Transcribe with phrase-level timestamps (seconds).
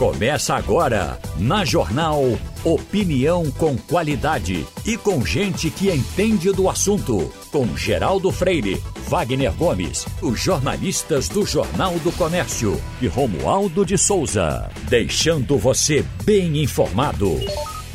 [0.00, 2.22] Começa agora, na Jornal
[2.64, 7.30] Opinião com qualidade e com gente que entende do assunto.
[7.52, 14.70] Com Geraldo Freire, Wagner Gomes, os jornalistas do Jornal do Comércio e Romualdo de Souza.
[14.88, 17.38] Deixando você bem informado.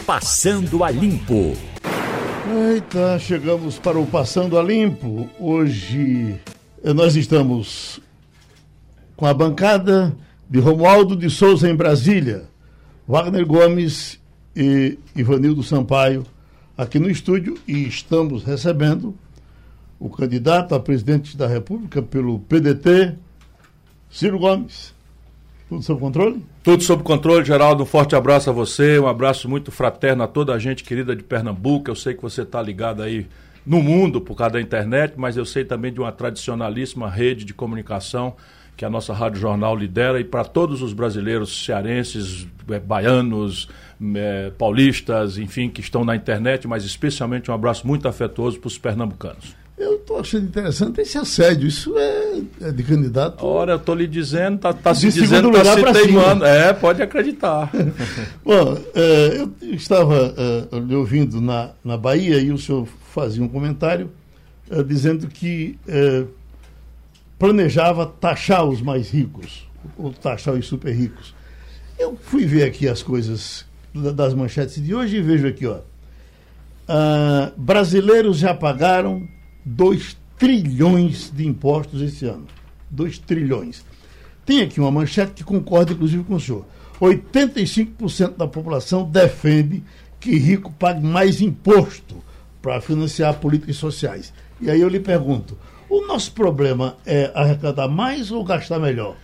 [0.05, 1.57] Passando a Limpo.
[2.71, 5.27] Eita, chegamos para o Passando a Limpo.
[5.39, 6.39] Hoje
[6.83, 7.99] nós estamos
[9.17, 10.15] com a bancada
[10.49, 12.45] de Romualdo de Souza em Brasília,
[13.07, 14.19] Wagner Gomes
[14.55, 16.25] e Ivanildo Sampaio
[16.77, 19.15] aqui no estúdio e estamos recebendo
[19.99, 23.15] o candidato a presidente da República pelo PDT,
[24.09, 24.93] Ciro Gomes.
[25.67, 26.45] Tudo sob controle?
[26.63, 27.83] Tudo sob controle, Geraldo.
[27.83, 31.23] Um forte abraço a você, um abraço muito fraterno a toda a gente querida de
[31.23, 31.89] Pernambuco.
[31.89, 33.25] Eu sei que você está ligado aí
[33.65, 37.53] no mundo por causa da internet, mas eu sei também de uma tradicionalíssima rede de
[37.53, 38.35] comunicação
[38.75, 43.69] que a nossa Rádio Jornal lidera, e para todos os brasileiros cearenses, eh, baianos,
[44.15, 48.77] é, paulistas, enfim, que estão na internet, mas especialmente um abraço muito afetuoso para os
[48.77, 49.55] pernambucanos.
[49.77, 51.67] Eu estou achando interessante esse assédio.
[51.67, 53.45] Isso é, é de candidato.
[53.45, 56.45] Ora, eu estou lhe dizendo, está tá se dizendo, está se teimando.
[56.45, 57.69] É, pode acreditar.
[58.43, 63.49] Bom, é, eu estava é, lhe ouvindo na, na Bahia e o senhor fazia um
[63.49, 64.09] comentário
[64.69, 65.77] é, dizendo que
[67.37, 71.33] planejava taxar os mais ricos, ou taxar os super ricos.
[71.97, 75.79] Eu fui ver aqui as coisas das manchetes de hoje e vejo aqui, ó.
[76.87, 79.27] Uh, brasileiros já pagaram
[79.65, 82.45] 2 trilhões de impostos esse ano.
[82.89, 83.83] 2 trilhões.
[84.45, 86.65] Tem aqui uma manchete que concorda, inclusive, com o senhor.
[87.01, 89.83] 85% da população defende
[90.19, 92.23] que rico pague mais imposto
[92.61, 94.33] para financiar políticas sociais.
[94.61, 95.57] E aí eu lhe pergunto:
[95.89, 99.15] o nosso problema é arrecadar mais ou gastar melhor?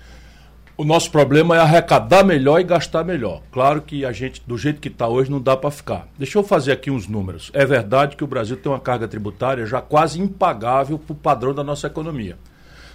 [0.78, 3.42] O nosso problema é arrecadar melhor e gastar melhor.
[3.52, 6.08] Claro que a gente, do jeito que está hoje, não dá para ficar.
[6.18, 7.52] Deixa eu fazer aqui uns números.
[7.54, 11.54] É verdade que o Brasil tem uma carga tributária já quase impagável para o padrão
[11.54, 12.38] da nossa economia.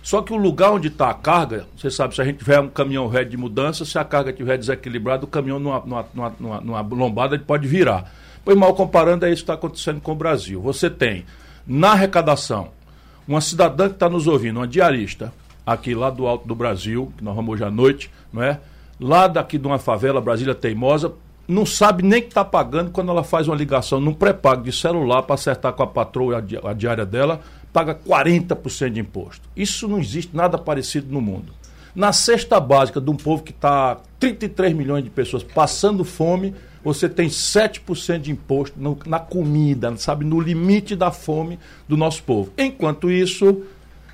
[0.02, 2.68] Só que o lugar onde está a carga, você sabe, se a gente tiver um
[2.68, 6.80] caminhão red de mudança, se a carga estiver desequilibrada, o caminhão numa, numa, numa, numa
[6.80, 8.12] lombada ele pode virar.
[8.44, 10.60] Pois mal comparando, é isso que está acontecendo com o Brasil.
[10.60, 11.24] Você tem,
[11.66, 12.68] na arrecadação,
[13.26, 15.32] uma cidadã que está nos ouvindo, uma diarista,
[15.66, 18.60] aqui lá do Alto do Brasil, que nós vamos hoje à noite, não é?
[19.00, 21.12] Lá daqui de uma favela, Brasília Teimosa,
[21.48, 25.22] não sabe nem que está pagando quando ela faz uma ligação num pré-pago de celular
[25.22, 27.40] para acertar com a patroa a diária dela,
[27.72, 29.48] paga 40% de imposto.
[29.56, 31.52] Isso não existe nada parecido no mundo.
[31.94, 36.54] Na cesta básica de um povo que está 33 milhões de pessoas passando fome,
[36.86, 41.58] você tem 7% de imposto no, na comida, sabe, no limite da fome
[41.88, 42.52] do nosso povo.
[42.56, 43.62] Enquanto isso,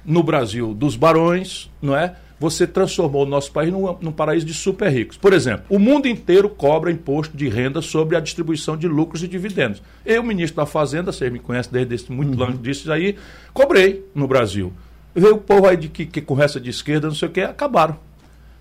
[0.03, 2.17] no Brasil dos barões, não é?
[2.41, 5.19] Você transformou o nosso país num, num, paraíso de super ricos.
[5.19, 9.29] Por exemplo, o mundo inteiro cobra imposto de renda sobre a distribuição de lucros e
[9.29, 9.83] dividendos.
[10.03, 12.47] Eu, ministro da Fazenda, vocês me conhecem desde esse, muito uhum.
[12.47, 13.17] longe disso aí,
[13.53, 14.73] cobrei no Brasil.
[15.15, 17.43] Veio o povo aí de que, que com essa de esquerda, não sei o que,
[17.43, 17.99] acabaram.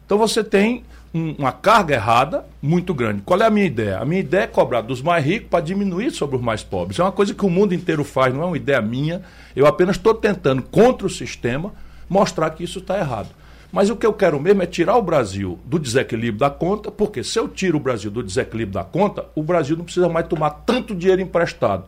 [0.05, 0.83] Então você tem
[1.13, 3.21] um, uma carga errada muito grande.
[3.23, 3.99] Qual é a minha ideia?
[3.99, 6.99] A minha ideia é cobrar dos mais ricos para diminuir sobre os mais pobres.
[6.99, 9.21] É uma coisa que o mundo inteiro faz, não é uma ideia minha.
[9.55, 11.73] Eu apenas estou tentando, contra o sistema,
[12.09, 13.29] mostrar que isso está errado.
[13.71, 17.23] Mas o que eu quero mesmo é tirar o Brasil do desequilíbrio da conta, porque
[17.23, 20.49] se eu tiro o Brasil do desequilíbrio da conta, o Brasil não precisa mais tomar
[20.65, 21.85] tanto dinheiro emprestado.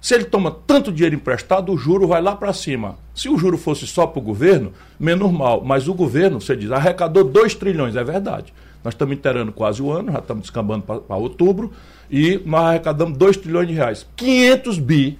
[0.00, 2.96] Se ele toma tanto dinheiro emprestado, o juro vai lá para cima.
[3.14, 5.62] Se o juro fosse só para o governo, menos mal.
[5.62, 8.52] Mas o governo, você diz, arrecadou 2 trilhões, é verdade.
[8.82, 11.70] Nós estamos inteirando quase o ano, já estamos descambando para outubro,
[12.10, 14.06] e nós arrecadamos 2 trilhões de reais.
[14.16, 15.18] 500 bi,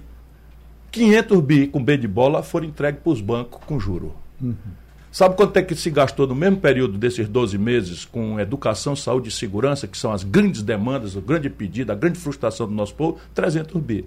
[0.91, 4.15] 500 bi com B de bola foram entregues para os bancos com juro.
[4.41, 4.55] Uhum.
[5.11, 9.29] Sabe quanto é que se gastou no mesmo período desses 12 meses com educação, saúde
[9.29, 12.95] e segurança, que são as grandes demandas, o grande pedido, a grande frustração do nosso
[12.95, 13.19] povo?
[13.35, 14.05] 300 bi.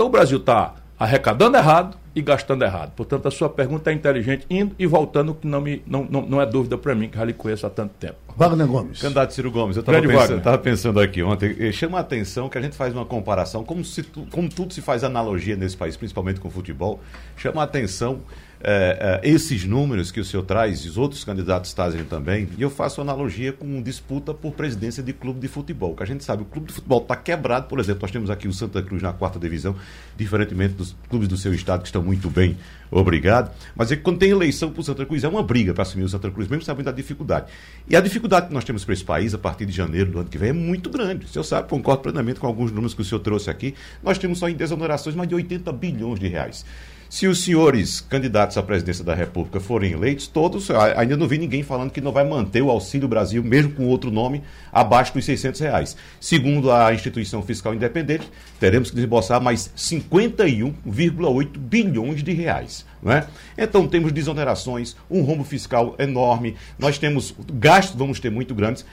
[0.00, 2.92] Então o Brasil está arrecadando errado e gastando errado.
[2.96, 6.40] Portanto, a sua pergunta é inteligente, indo e voltando, que não, me, não, não, não
[6.40, 8.16] é dúvida para mim, que já lhe conheço há tanto tempo.
[8.34, 8.98] Wagner Gomes.
[8.98, 12.62] Candidato Ciro Gomes, eu estava pensando, pensando, aqui ontem, eh, chama a atenção que a
[12.62, 16.48] gente faz uma comparação, como, se, como tudo se faz analogia nesse país, principalmente com
[16.48, 16.98] o futebol,
[17.36, 18.20] chama a atenção
[18.62, 22.68] é, é, esses números que o senhor traz, os outros candidatos trazem também, e eu
[22.68, 26.44] faço analogia com disputa por presidência de clube de futebol, que a gente sabe, o
[26.44, 29.38] clube de futebol está quebrado, por exemplo, nós temos aqui o Santa Cruz na quarta
[29.38, 29.74] divisão,
[30.16, 32.56] diferentemente dos clubes do seu estado que estão muito bem,
[32.90, 35.82] obrigado, mas é que quando tem eleição para o Santa Cruz, é uma briga para
[35.82, 37.46] assumir o Santa Cruz, mesmo sabendo da dificuldade.
[37.88, 40.28] E a dificuldade que nós temos para esse país, a partir de janeiro do ano
[40.28, 41.24] que vem, é muito grande.
[41.24, 44.38] O senhor sabe, concordo plenamente com alguns números que o senhor trouxe aqui, nós temos
[44.38, 46.64] só em desonerações mais de 80 bilhões de reais.
[47.10, 51.60] Se os senhores candidatos à presidência da República forem eleitos, todos, ainda não vi ninguém
[51.60, 55.60] falando que não vai manter o Auxílio Brasil, mesmo com outro nome, abaixo dos 600
[55.60, 55.96] reais.
[56.20, 58.30] Segundo a instituição fiscal independente,
[58.60, 62.86] teremos que desembolsar mais 51,8 bilhões de reais.
[63.02, 63.26] Né?
[63.58, 68.86] Então temos desonerações, um rombo fiscal enorme, nós temos gastos, vamos ter muito grandes.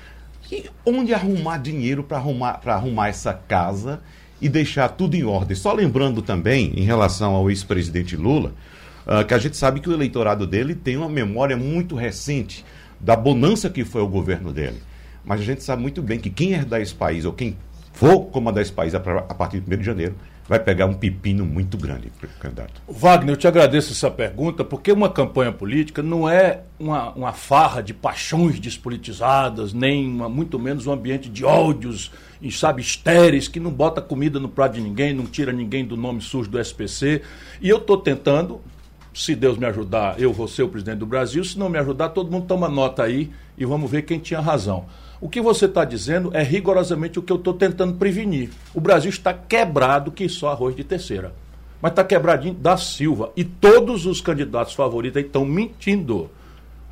[0.51, 4.01] E onde arrumar dinheiro para arrumar, arrumar essa casa
[4.41, 5.55] e deixar tudo em ordem?
[5.55, 8.53] Só lembrando também, em relação ao ex-presidente Lula,
[9.05, 12.65] uh, que a gente sabe que o eleitorado dele tem uma memória muito recente
[12.99, 14.81] da bonança que foi o governo dele.
[15.23, 17.57] Mas a gente sabe muito bem que quem herdar esse país, ou quem
[17.93, 20.15] for comandar esse país a partir de 1 de janeiro,
[20.47, 22.81] vai pegar um pepino muito grande, candidato.
[22.87, 27.81] Wagner, eu te agradeço essa pergunta, porque uma campanha política não é uma, uma farra
[27.81, 32.11] de paixões despolitizadas, nem uma, muito menos um ambiente de ódios,
[32.41, 35.97] e, sabe, estéreis, que não bota comida no prato de ninguém, não tira ninguém do
[35.97, 37.21] nome sujo do SPC.
[37.61, 38.61] E eu estou tentando,
[39.13, 42.09] se Deus me ajudar, eu vou ser o presidente do Brasil, se não me ajudar,
[42.09, 44.85] todo mundo toma nota aí e vamos ver quem tinha razão.
[45.19, 48.51] O que você está dizendo é rigorosamente o que eu estou tentando prevenir.
[48.73, 51.33] O Brasil está quebrado que só arroz de terceira.
[51.81, 53.31] Mas está quebradinho da Silva.
[53.35, 56.29] E todos os candidatos favoritos estão mentindo.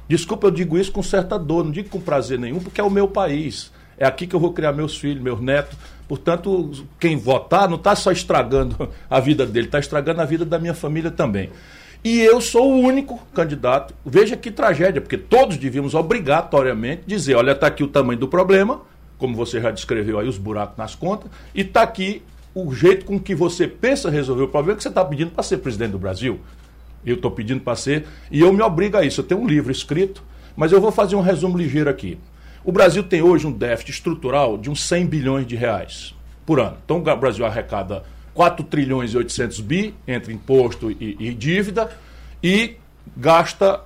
[0.07, 2.89] Desculpa, eu digo isso com certa dor, não digo com prazer nenhum, porque é o
[2.89, 3.71] meu país.
[3.97, 5.77] É aqui que eu vou criar meus filhos, meus netos.
[6.07, 10.59] Portanto, quem votar não está só estragando a vida dele, está estragando a vida da
[10.59, 11.49] minha família também.
[12.03, 13.93] E eu sou o único candidato.
[14.05, 18.81] Veja que tragédia, porque todos devíamos obrigatoriamente dizer: olha, está aqui o tamanho do problema,
[19.17, 22.21] como você já descreveu aí, os buracos nas contas, e está aqui
[22.53, 25.57] o jeito com que você pensa resolver o problema que você está pedindo para ser
[25.57, 26.39] presidente do Brasil.
[27.03, 29.21] Eu estou pedindo para ser, e eu me obrigo a isso.
[29.21, 30.23] Eu tenho um livro escrito,
[30.55, 32.19] mas eu vou fazer um resumo ligeiro aqui.
[32.65, 36.77] O Brasil tem hoje um déficit estrutural de uns 100 bilhões de reais por ano.
[36.83, 38.01] Então o Brasil arrecada
[38.33, 41.95] 4 trilhões e 800 bi entre imposto e, e dívida
[42.41, 42.77] e
[43.15, 43.81] gasta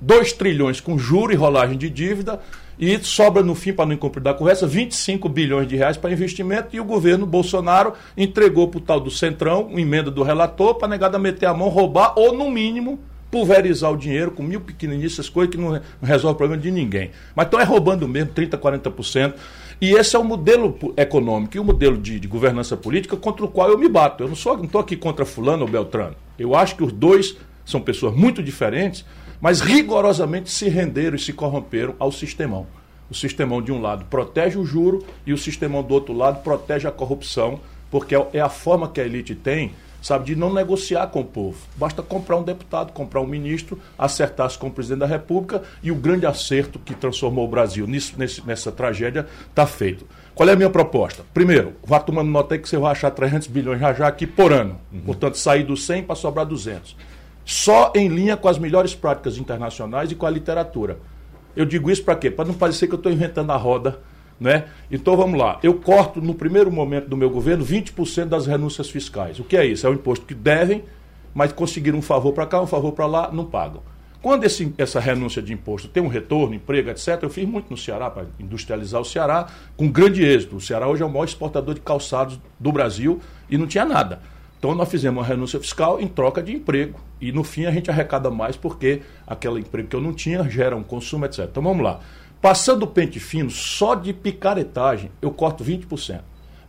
[0.00, 2.40] 2 trilhões com juro e rolagem de dívida
[2.78, 6.68] e sobra no fim, para não incumprir da conversa, 25 bilhões de reais para investimento
[6.74, 10.86] e o governo Bolsonaro entregou para o tal do Centrão, uma emenda do relator, para
[10.86, 13.00] negada meter a mão, roubar ou, no mínimo,
[13.34, 17.10] pulverizar o dinheiro com mil pequeninícias coisas que não resolve o problema de ninguém.
[17.34, 19.34] Mas estão é roubando mesmo 30%, 40%.
[19.80, 23.48] E esse é o modelo econômico e o modelo de, de governança política contra o
[23.48, 24.22] qual eu me bato.
[24.22, 26.14] Eu não estou não aqui contra fulano ou Beltrano.
[26.38, 29.04] Eu acho que os dois são pessoas muito diferentes,
[29.40, 32.68] mas rigorosamente se renderam e se corromperam ao sistemão.
[33.10, 36.86] O sistemão, de um lado, protege o juro e o sistemão, do outro lado, protege
[36.86, 37.58] a corrupção,
[37.90, 39.72] porque é a forma que a elite tem
[40.04, 41.56] sabe, de não negociar com o povo.
[41.76, 45.94] Basta comprar um deputado, comprar um ministro, acertar-se com o presidente da República e o
[45.94, 50.06] grande acerto que transformou o Brasil nisso, nesse, nessa tragédia está feito.
[50.34, 51.24] Qual é a minha proposta?
[51.32, 54.52] Primeiro, vá tomando nota aí que você vai achar 300 bilhões já já aqui por
[54.52, 54.78] ano.
[54.92, 55.00] Uhum.
[55.00, 56.94] Portanto, sair do 100 para sobrar 200.
[57.42, 60.98] Só em linha com as melhores práticas internacionais e com a literatura.
[61.56, 62.30] Eu digo isso para quê?
[62.30, 64.00] Para não parecer que eu estou inventando a roda
[64.38, 64.64] né?
[64.90, 65.58] Então vamos lá.
[65.62, 69.38] Eu corto no primeiro momento do meu governo 20% das renúncias fiscais.
[69.38, 69.86] O que é isso?
[69.86, 70.84] É um imposto que devem,
[71.32, 73.82] mas conseguiram um favor para cá, um favor para lá, não pagam.
[74.24, 77.76] Quando esse, essa renúncia de imposto tem um retorno, emprego, etc., eu fiz muito no
[77.76, 80.56] Ceará para industrializar o Ceará com grande êxito.
[80.56, 83.20] O Ceará hoje é o maior exportador de calçados do Brasil
[83.50, 84.22] e não tinha nada.
[84.58, 86.98] Então nós fizemos uma renúncia fiscal em troca de emprego.
[87.20, 90.74] E no fim a gente arrecada mais porque aquele emprego que eu não tinha gera
[90.74, 91.40] um consumo, etc.
[91.40, 92.00] Então vamos lá.
[92.44, 96.20] Passando o pente fino, só de picaretagem, eu corto 20%.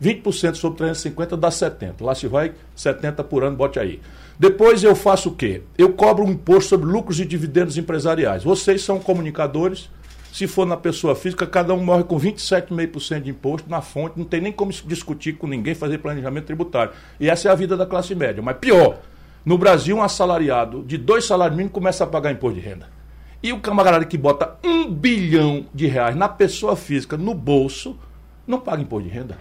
[0.02, 2.02] 20% sobre 350 dá 70.
[2.02, 4.00] Lá se vai 70 por ano, bote aí.
[4.38, 5.60] Depois eu faço o quê?
[5.76, 8.42] Eu cobro um imposto sobre lucros e dividendos empresariais.
[8.42, 9.90] Vocês são comunicadores.
[10.32, 14.18] Se for na pessoa física, cada um morre com 27,5% de imposto na fonte.
[14.18, 16.94] Não tem nem como discutir com ninguém, fazer planejamento tributário.
[17.20, 18.42] E essa é a vida da classe média.
[18.42, 19.00] Mas pior,
[19.44, 22.95] no Brasil, um assalariado de dois salários mínimos começa a pagar imposto de renda.
[23.42, 27.98] E o camarada que bota um bilhão de reais na pessoa física no bolso
[28.46, 29.38] não paga imposto de renda.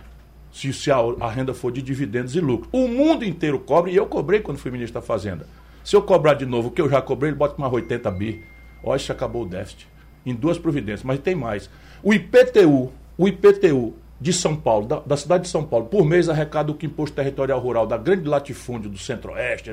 [0.52, 2.70] Se, se a, a, renda for de dividendos e lucro.
[2.72, 5.48] O mundo inteiro cobra, e eu cobrei quando fui ministro da Fazenda.
[5.84, 8.44] Se eu cobrar de novo o que eu já cobrei, ele bota mais 80 bi.
[8.84, 9.88] Olha, se acabou o déficit.
[10.26, 11.70] Em duas providências, mas tem mais.
[12.02, 16.30] O IPTU, o IPTU de São Paulo, da, da, cidade de São Paulo, por mês
[16.30, 19.72] arrecada o que imposto territorial rural da grande latifúndio do centro-oeste,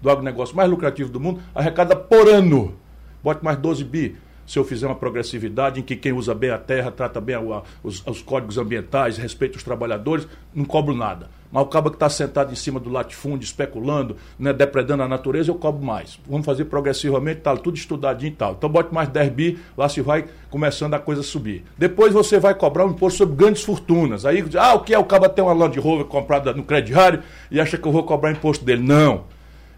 [0.00, 2.74] do agronegócio mais lucrativo do mundo, arrecada por ano
[3.22, 4.16] bote mais 12 bi.
[4.46, 7.40] Se eu fizer uma progressividade em que quem usa bem a terra, trata bem a,
[7.40, 11.28] a, os, os, códigos ambientais, respeita os trabalhadores, não cobro nada.
[11.50, 15.50] Mas o cabo que está sentado em cima do latifúndio, especulando, né, depredando a natureza,
[15.50, 16.18] eu cobro mais.
[16.28, 18.52] Vamos fazer progressivamente, tal, tudo estudadinho e tal.
[18.52, 21.64] Então bote mais 10 bi, lá se vai começando a coisa subir.
[21.76, 24.24] Depois você vai cobrar um imposto sobre grandes fortunas.
[24.24, 24.98] Aí, ah, o que é?
[24.98, 28.30] O cabo tem uma Land Rover comprada no crediário e acha que eu vou cobrar
[28.30, 28.82] imposto dele.
[28.82, 29.24] Não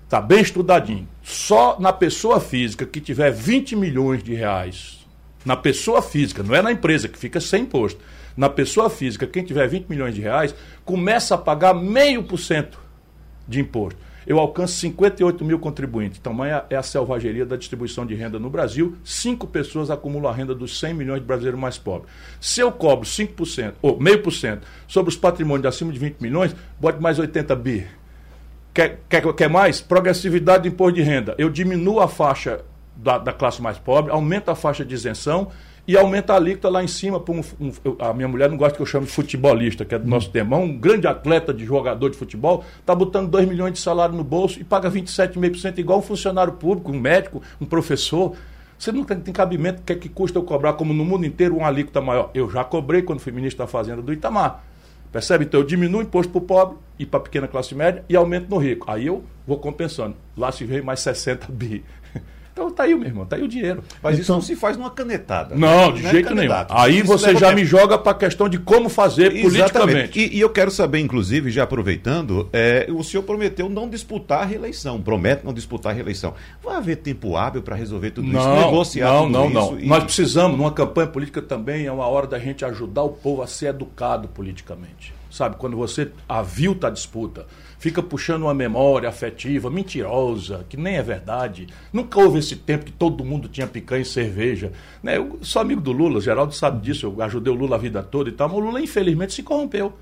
[0.08, 1.06] Tá bem estudadinho.
[1.22, 5.06] Só na pessoa física que tiver 20 milhões de reais,
[5.44, 8.00] na pessoa física, não é na empresa que fica sem imposto.
[8.34, 12.80] Na pessoa física, quem tiver 20 milhões de reais, começa a pagar meio por cento
[13.46, 14.00] de imposto.
[14.26, 16.18] Eu alcanço 58 mil contribuintes.
[16.18, 18.96] Tamanha é a selvageria da distribuição de renda no Brasil.
[19.04, 22.10] Cinco pessoas acumulam a renda dos 100 milhões de brasileiros mais pobres.
[22.40, 26.20] Se eu cobro 5%, ou meio por cento, sobre os patrimônios de acima de 20
[26.20, 27.86] milhões, bote mais 80 bi.
[28.72, 29.80] Quer, quer, quer mais?
[29.80, 31.34] Progressividade de imposto de renda.
[31.38, 32.60] Eu diminuo a faixa
[32.96, 35.48] da, da classe mais pobre, aumento a faixa de isenção
[35.88, 37.22] e aumenta a alíquota lá em cima.
[37.26, 40.04] Um, um, a minha mulher não gosta que eu chame de futebolista, que é do
[40.04, 40.10] hum.
[40.10, 40.58] nosso tema.
[40.58, 44.60] Um grande atleta de jogador de futebol está botando 2 milhões de salário no bolso
[44.60, 48.36] e paga 27,5% igual um funcionário público, um médico, um professor.
[48.78, 51.56] Você não tem, tem cabimento, que é que custa eu cobrar, como no mundo inteiro,
[51.56, 52.30] um alíquota maior.
[52.34, 54.62] Eu já cobrei quando fui ministro da Fazenda do Itamar.
[55.12, 55.44] Percebe?
[55.44, 58.16] Então eu diminuo o imposto para o pobre e para a pequena classe média e
[58.16, 58.90] aumento no rico.
[58.90, 60.16] Aí eu vou compensando.
[60.36, 61.84] Lá se vem mais 60 bi.
[62.58, 63.84] Então tá aí, meu irmão, tá aí o dinheiro.
[64.02, 65.54] Mas então, isso não se faz numa canetada.
[65.54, 66.52] Não, de não é jeito é nenhum.
[66.68, 69.42] Aí você já me joga para a questão de como fazer Exatamente.
[69.42, 70.20] politicamente.
[70.20, 74.44] E, e, eu quero saber, inclusive, já aproveitando, é, o senhor prometeu não disputar a
[74.44, 76.34] reeleição, promete não disputar a reeleição.
[76.60, 79.72] Vai haver tempo hábil para resolver tudo não, isso, negociar não, tudo não, isso?
[79.72, 79.86] Não, e...
[79.86, 83.46] Nós precisamos, numa campanha política também, é uma hora da gente ajudar o povo a
[83.46, 85.14] ser educado politicamente.
[85.30, 87.46] Sabe, quando você avilta a disputa,
[87.78, 91.68] fica puxando uma memória afetiva, mentirosa, que nem é verdade.
[91.92, 94.72] Nunca houve esse tempo que todo mundo tinha picanha e cerveja.
[95.02, 95.16] Né?
[95.16, 98.28] Eu sou amigo do Lula, Geraldo sabe disso, eu ajudei o Lula a vida toda
[98.28, 99.92] e tal, mas o Lula infelizmente se corrompeu.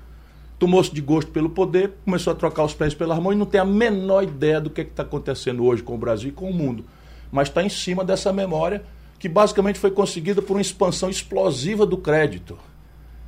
[0.57, 3.61] Tomou-se de gosto pelo poder, começou a trocar os pés pelas mãos e não tem
[3.61, 6.53] a menor ideia do que é está acontecendo hoje com o Brasil e com o
[6.53, 6.83] mundo.
[7.31, 8.83] Mas está em cima dessa memória
[9.19, 12.57] que basicamente foi conseguida por uma expansão explosiva do crédito.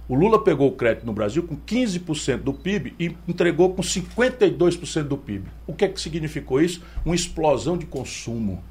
[0.10, 5.04] O Lula pegou o crédito no Brasil com 15% do PIB e entregou com 52%
[5.04, 5.48] do PIB.
[5.68, 6.82] O que é que significou isso?
[7.06, 8.64] Uma explosão de consumo.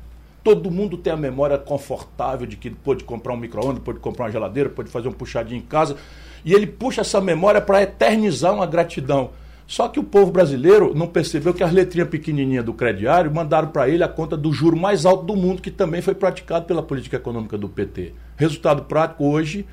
[0.42, 4.32] Todo mundo tem a memória confortável de que pode comprar um micro-ondas, pode comprar uma
[4.32, 5.96] geladeira, pode fazer um puxadinho em casa.
[6.44, 9.30] E ele puxa essa memória para eternizar uma gratidão.
[9.64, 13.88] Só que o povo brasileiro não percebeu que as letrinhas pequenininhas do crediário mandaram para
[13.88, 17.16] ele a conta do juro mais alto do mundo, que também foi praticado pela política
[17.16, 18.12] econômica do PT.
[18.36, 19.64] Resultado prático, hoje,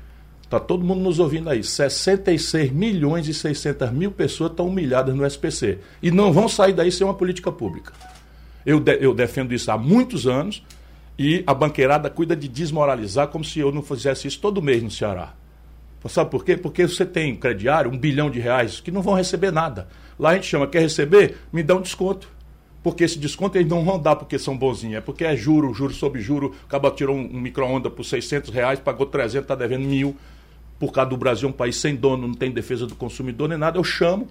[0.46, 1.62] Está todo mundo nos ouvindo aí.
[1.62, 5.80] 66 milhões e 600 mil pessoas estão humilhadas no SPC.
[6.00, 7.92] E não vão sair daí sem uma política pública.
[8.64, 10.62] Eu, de, eu defendo isso há muitos anos
[11.18, 14.90] e a banqueirada cuida de desmoralizar como se eu não fizesse isso todo mês no
[14.90, 15.34] Ceará.
[16.08, 16.56] Sabe por quê?
[16.56, 19.88] Porque você tem crediário, um bilhão de reais, que não vão receber nada.
[20.16, 21.38] Lá a gente chama, quer receber?
[21.52, 22.28] Me dá um desconto.
[22.80, 24.98] Porque esse desconto eles não vão dar porque são bonzinhos.
[24.98, 26.54] É porque é juro, juro sobre juro.
[26.64, 30.16] Acaba tirou um, um micro-ondas por 600 reais, pagou 300, está devendo mil
[30.78, 33.78] por causa do Brasil, um país sem dono, não tem defesa do consumidor nem nada,
[33.78, 34.28] eu chamo,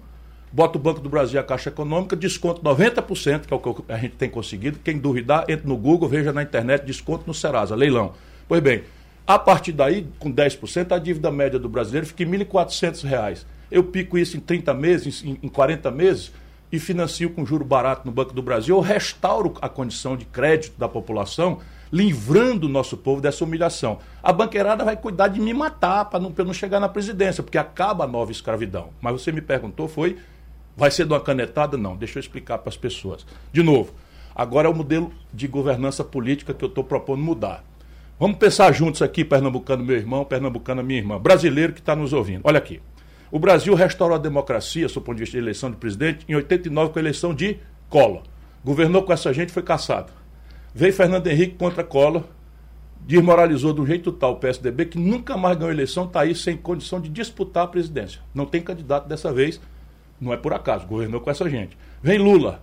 [0.52, 3.92] boto o Banco do Brasil e a Caixa Econômica, desconto 90%, que é o que
[3.92, 4.78] a gente tem conseguido.
[4.82, 8.12] Quem duvidar, entre no Google, veja na internet, desconto no Serasa, leilão.
[8.48, 8.84] Pois bem,
[9.26, 13.44] a partir daí, com 10%, a dívida média do brasileiro fica em R$ 1.400.
[13.70, 16.32] Eu pico isso em 30 meses, em, em 40 meses,
[16.70, 20.78] e financio com juro barato no Banco do Brasil, eu restauro a condição de crédito
[20.78, 21.60] da população
[21.92, 23.98] livrando o nosso povo dessa humilhação.
[24.22, 28.04] A banqueirada vai cuidar de me matar para não, não chegar na presidência, porque acaba
[28.04, 28.90] a nova escravidão.
[29.00, 30.16] Mas você me perguntou, foi,
[30.76, 31.76] vai ser de uma canetada?
[31.76, 33.26] Não, deixa eu explicar para as pessoas.
[33.52, 33.94] De novo,
[34.34, 37.64] agora é o modelo de governança política que eu estou propondo mudar.
[38.18, 42.40] Vamos pensar juntos aqui, pernambucano, meu irmão, pernambucana, minha irmã, brasileiro que está nos ouvindo.
[42.44, 42.80] Olha aqui.
[43.30, 46.34] O Brasil restaurou a democracia, sob o ponto de vista de eleição de presidente, em
[46.34, 47.58] 89 com a eleição de
[47.90, 48.22] Collor.
[48.64, 50.12] Governou com essa gente, foi caçado.
[50.76, 52.24] Veio Fernando Henrique contra Collor,
[53.00, 57.00] desmoralizou do jeito tal o PSDB que nunca mais ganhou eleição, está aí sem condição
[57.00, 58.20] de disputar a presidência.
[58.34, 59.58] Não tem candidato dessa vez,
[60.20, 61.78] não é por acaso, governou com essa gente.
[62.02, 62.60] Vem Lula,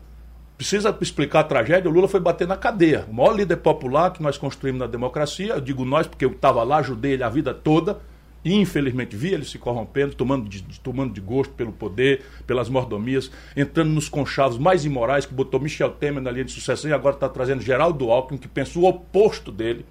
[0.55, 3.03] precisa explicar a tragédia, o Lula foi bater na cadeia.
[3.09, 6.61] O maior líder popular que nós construímos na democracia, eu digo nós porque eu estava
[6.61, 7.99] lá, ajudei ele a vida toda,
[8.43, 13.31] e infelizmente vi ele se corrompendo, tomando de, tomando de gosto pelo poder, pelas mordomias,
[13.55, 17.15] entrando nos conchavos mais imorais que botou Michel Temer na linha de sucessão e agora
[17.15, 19.85] está trazendo Geraldo Alckmin, que pensa o oposto dele.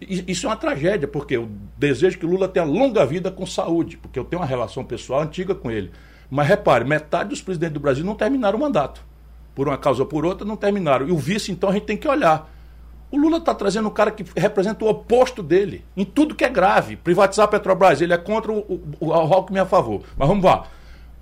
[0.00, 4.18] Isso é uma tragédia, porque eu desejo que Lula tenha longa vida com saúde, porque
[4.18, 5.90] eu tenho uma relação pessoal antiga com ele.
[6.30, 9.04] Mas repare, metade dos presidentes do Brasil não terminaram o mandato.
[9.54, 11.08] Por uma causa ou por outra, não terminaram.
[11.08, 12.52] E o vice, então, a gente tem que olhar.
[13.14, 16.48] O Lula está trazendo um cara que representa o oposto dele, em tudo que é
[16.48, 16.96] grave.
[16.96, 20.02] Privatizar a Petrobras, ele é contra o, o Alckmin a favor.
[20.16, 20.66] Mas vamos lá.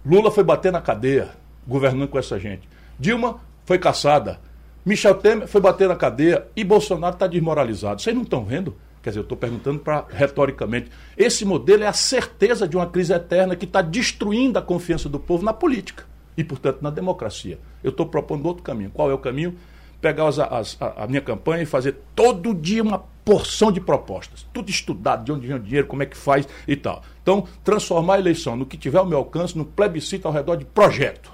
[0.02, 1.28] Lula foi bater na cadeia,
[1.68, 2.66] governando com essa gente.
[2.98, 4.40] Dilma foi caçada.
[4.86, 8.00] Michel Temer foi bater na cadeia e Bolsonaro está desmoralizado.
[8.00, 8.74] Vocês não estão vendo?
[9.02, 10.90] Quer dizer, eu estou perguntando para retoricamente.
[11.14, 15.20] Esse modelo é a certeza de uma crise eterna que está destruindo a confiança do
[15.20, 16.04] povo na política.
[16.38, 17.58] e, portanto, na democracia.
[17.84, 18.90] Eu estou propondo outro caminho.
[18.90, 19.54] Qual é o caminho?
[20.02, 24.46] Pegar as, as, a, a, minha campanha e fazer todo dia uma porção de propostas.
[24.52, 27.02] Tudo estudado, de onde vem o dinheiro, como é que faz e tal.
[27.22, 30.64] Então, transformar a eleição no que tiver ao meu alcance, no plebiscito ao redor de
[30.64, 31.32] projeto.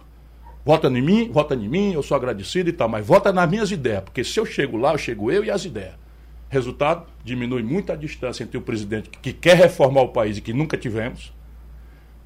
[0.64, 3.70] Vota em mim, vota em mim, eu sou agradecido e tal, mas vota nas minhas
[3.70, 5.94] ideias, porque se eu chego lá, eu chego eu e as ideias.
[6.50, 10.52] Resultado, diminui muito a distância entre o presidente que quer reformar o país e que
[10.52, 11.32] nunca tivemos,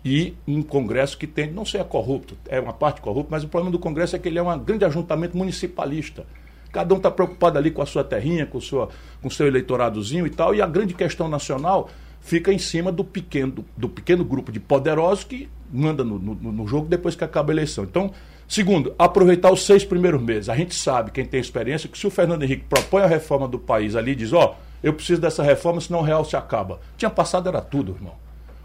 [0.05, 3.71] e um Congresso que tende não ser corrupto, é uma parte corrupta, mas o problema
[3.71, 6.27] do Congresso é que ele é um grande ajuntamento municipalista.
[6.73, 8.89] Cada um está preocupado ali com a sua terrinha, com o seu,
[9.21, 11.89] com seu eleitoradozinho e tal, e a grande questão nacional
[12.21, 16.35] fica em cima do pequeno, do, do pequeno grupo de poderosos que manda no, no,
[16.35, 17.85] no, jogo depois que acaba a eleição.
[17.85, 18.13] Então,
[18.49, 20.49] segundo, aproveitar os seis primeiros meses.
[20.49, 23.59] A gente sabe, quem tem experiência, que se o Fernando Henrique propõe a reforma do
[23.59, 26.81] país ali diz, ó, oh, eu preciso dessa reforma, senão o real se acaba.
[26.97, 28.15] Tinha passado, era tudo, irmão.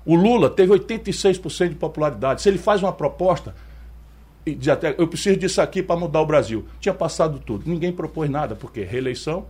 [0.07, 2.41] O Lula teve 86% de popularidade.
[2.41, 3.53] Se ele faz uma proposta
[4.45, 6.65] e diz até, eu preciso disso aqui para mudar o Brasil.
[6.79, 7.69] Tinha passado tudo.
[7.69, 9.45] Ninguém propôs nada, porque reeleição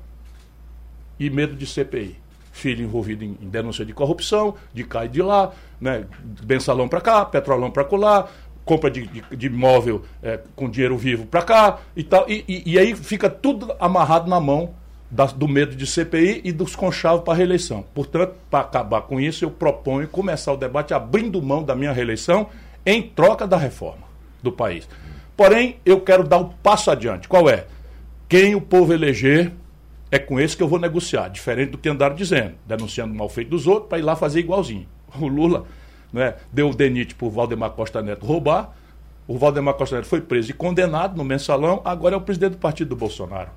[1.20, 2.16] e medo de CPI.
[2.52, 6.08] Filho envolvido em, em denúncia de corrupção, de cá e de lá, né?
[6.44, 8.32] bensalão para cá, petrolão para colar,
[8.66, 12.28] compra de, de, de imóvel é, com dinheiro vivo para cá e tal.
[12.28, 14.74] E, e, e aí fica tudo amarrado na mão
[15.10, 17.84] do medo de CPI e dos conchavos para a reeleição.
[17.94, 22.50] Portanto, para acabar com isso, eu proponho começar o debate abrindo mão da minha reeleição
[22.86, 24.04] em troca da reforma
[24.44, 24.88] do país.
[25.36, 27.28] Porém, eu quero dar um passo adiante.
[27.28, 27.68] Qual é?
[28.28, 29.54] Quem o povo eleger
[30.12, 33.30] é com esse que eu vou negociar, diferente do que andaram dizendo, denunciando o mal
[33.30, 34.88] feito dos outros para ir lá fazer igualzinho.
[35.20, 35.66] O Lula
[36.12, 38.74] né, deu o denite para o Valdemar Costa Neto roubar,
[39.28, 42.58] o Valdemar Costa Neto foi preso e condenado no mensalão, agora é o presidente do
[42.58, 43.50] partido do Bolsonaro.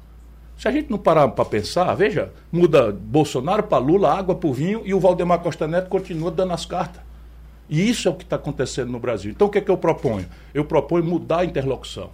[0.60, 4.52] Se a gente não parar para pensar, veja, muda Bolsonaro para Lula, água para o
[4.52, 7.00] vinho e o Valdemar Costa Neto continua dando as cartas.
[7.66, 9.30] E isso é o que está acontecendo no Brasil.
[9.30, 10.26] Então o que é que eu proponho?
[10.52, 12.10] Eu proponho mudar a interlocução.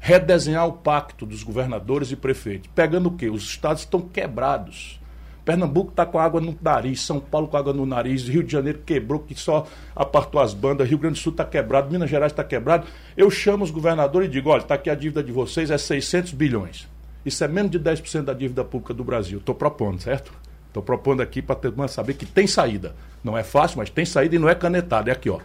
[0.00, 2.68] Redesenhar o pacto dos governadores e prefeitos.
[2.74, 3.30] Pegando o quê?
[3.30, 4.98] Os estados estão quebrados.
[5.44, 8.80] Pernambuco está com água no nariz, São Paulo com água no nariz, Rio de Janeiro
[8.84, 9.64] quebrou, que só
[9.94, 12.84] apartou as bandas, Rio Grande do Sul está quebrado, Minas Gerais está quebrado.
[13.16, 16.32] Eu chamo os governadores e digo: olha, está aqui a dívida de vocês, é 600
[16.32, 16.95] bilhões.
[17.26, 19.38] Isso é menos de 10% da dívida pública do Brasil.
[19.38, 20.32] Estou propondo, certo?
[20.68, 22.94] Estou propondo aqui para saber que tem saída.
[23.24, 25.10] Não é fácil, mas tem saída e não é canetado.
[25.10, 25.40] É aqui, ó.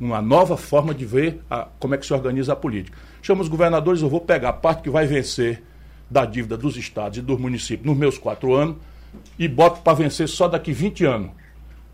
[0.00, 2.96] Uma nova forma de ver a, como é que se organiza a política.
[3.20, 5.62] Chama os governadores, eu vou pegar a parte que vai vencer
[6.10, 8.76] da dívida dos estados e dos municípios nos meus quatro anos
[9.38, 11.30] e boto para vencer só daqui 20 anos.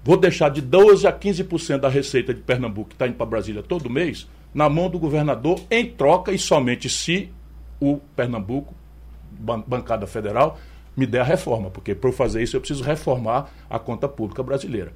[0.05, 3.62] Vou deixar de 12% a 15% da receita de Pernambuco, que está indo para Brasília
[3.62, 7.28] todo mês, na mão do governador, em troca e somente se
[7.81, 8.72] o Pernambuco
[9.38, 10.59] bancada federal
[10.97, 14.42] me dê a reforma, porque para eu fazer isso eu preciso reformar a conta pública
[14.42, 14.92] brasileira.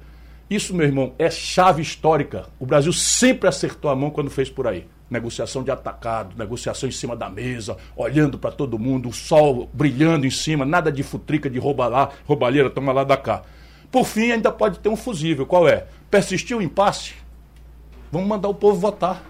[0.49, 2.45] Isso, meu irmão, é chave histórica.
[2.57, 4.87] O Brasil sempre acertou a mão quando fez por aí.
[5.09, 10.25] Negociação de atacado, negociação em cima da mesa, olhando para todo mundo, o sol brilhando
[10.25, 13.43] em cima, nada de futrica, de rouba lá, roubalheira, toma lá da cá.
[13.91, 15.45] Por fim, ainda pode ter um fusível.
[15.45, 15.87] Qual é?
[16.09, 17.15] Persistiu o impasse?
[18.11, 19.21] Vamos mandar o povo votar.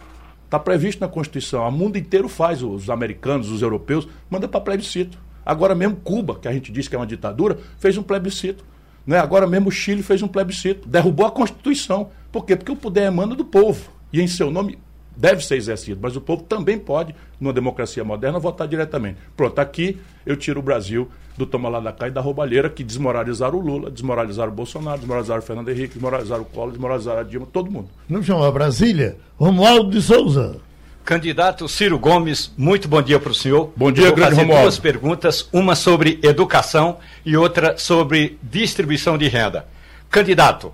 [0.47, 1.67] Está previsto na Constituição.
[1.67, 5.19] O mundo inteiro faz, os americanos, os europeus, manda para plebiscito.
[5.45, 8.63] Agora mesmo Cuba, que a gente diz que é uma ditadura, fez um plebiscito.
[9.05, 9.19] Né?
[9.19, 10.87] Agora mesmo o Chile fez um plebiscito.
[10.87, 12.11] Derrubou a Constituição.
[12.31, 12.55] Por quê?
[12.55, 13.91] Porque o poder emana do povo.
[14.11, 14.79] E em seu nome
[15.17, 15.99] deve ser exercido.
[16.01, 19.17] Mas o povo também pode, numa democracia moderna, votar diretamente.
[19.35, 22.83] Pronto, aqui eu tiro o Brasil do toma lá da cá e da roubalheira que
[22.83, 27.23] desmoralizaram o Lula, desmoralizaram o Bolsonaro, desmoralizaram o Fernando Henrique, desmoralizaram o Collor, desmoralizaram a
[27.23, 27.89] Dilma, todo mundo.
[28.09, 29.17] Não chama Brasília?
[29.37, 30.57] Romualdo de Souza.
[31.05, 33.71] Candidato Ciro Gomes, muito bom dia para o senhor.
[33.77, 34.63] Bom dia, Eu vou grande fazer Romualdo.
[34.65, 39.67] duas perguntas, uma sobre educação e outra sobre distribuição de renda.
[40.09, 40.73] Candidato,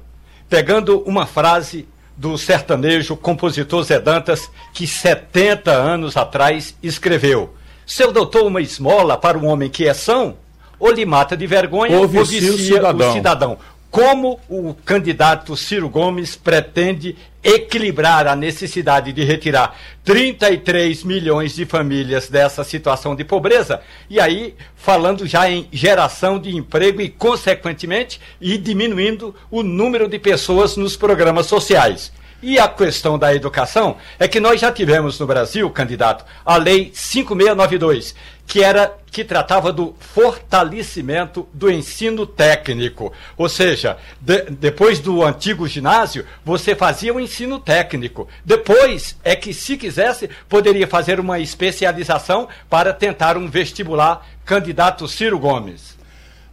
[0.49, 7.53] pegando uma frase do sertanejo compositor Zé Dantas, que 70 anos atrás escreveu:
[7.85, 10.35] Seu doutor, uma esmola para um homem que é são,
[10.79, 13.09] ou lhe mata de vergonha ou vicia, vicia o cidadão.
[13.09, 13.57] o cidadão.
[13.93, 22.27] Como o candidato Ciro Gomes pretende equilibrar a necessidade de retirar 33 milhões de famílias
[22.27, 23.81] dessa situação de pobreza?
[24.09, 30.17] E aí, falando já em geração de emprego e, consequentemente, e diminuindo o número de
[30.17, 32.11] pessoas nos programas sociais.
[32.45, 36.91] E a questão da educação é que nós já tivemos no Brasil, candidato, a lei
[36.93, 38.13] 5692,
[38.45, 43.13] que era que tratava do fortalecimento do ensino técnico.
[43.37, 48.27] Ou seja, de, depois do antigo ginásio, você fazia o ensino técnico.
[48.43, 55.39] Depois é que, se quisesse, poderia fazer uma especialização para tentar um vestibular candidato Ciro
[55.39, 56.02] Gomes.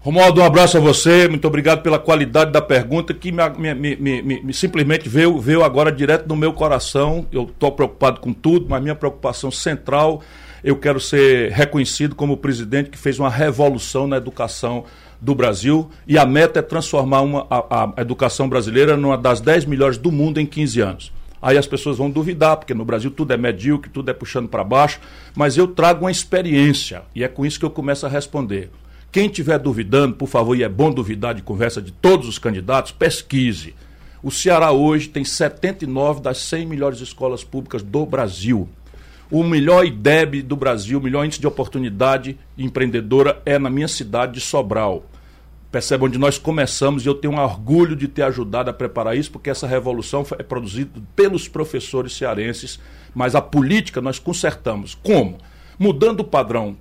[0.03, 4.23] Romualdo, um abraço a você, muito obrigado pela qualidade da pergunta que me, me, me,
[4.43, 7.27] me simplesmente veio, veio agora direto no meu coração.
[7.31, 10.23] Eu estou preocupado com tudo, mas minha preocupação central,
[10.65, 14.85] eu quero ser reconhecido como o presidente que fez uma revolução na educação
[15.21, 19.67] do Brasil e a meta é transformar uma, a, a educação brasileira numa das 10
[19.67, 21.13] melhores do mundo em 15 anos.
[21.43, 24.65] Aí as pessoas vão duvidar, porque no Brasil tudo é medíocre, tudo é puxando para
[24.65, 24.99] baixo,
[25.35, 28.71] mas eu trago uma experiência e é com isso que eu começo a responder.
[29.13, 32.93] Quem estiver duvidando, por favor, e é bom duvidar de conversa de todos os candidatos,
[32.93, 33.75] pesquise.
[34.23, 38.69] O Ceará hoje tem 79 das 100 melhores escolas públicas do Brasil.
[39.29, 44.35] O melhor IDEB do Brasil, o melhor índice de oportunidade empreendedora é na minha cidade
[44.35, 45.05] de Sobral.
[45.73, 49.33] Percebe onde nós começamos e eu tenho um orgulho de ter ajudado a preparar isso,
[49.33, 52.79] porque essa revolução é produzida pelos professores cearenses,
[53.13, 54.95] mas a política nós consertamos.
[54.95, 55.39] Como?
[55.77, 56.77] Mudando o padrão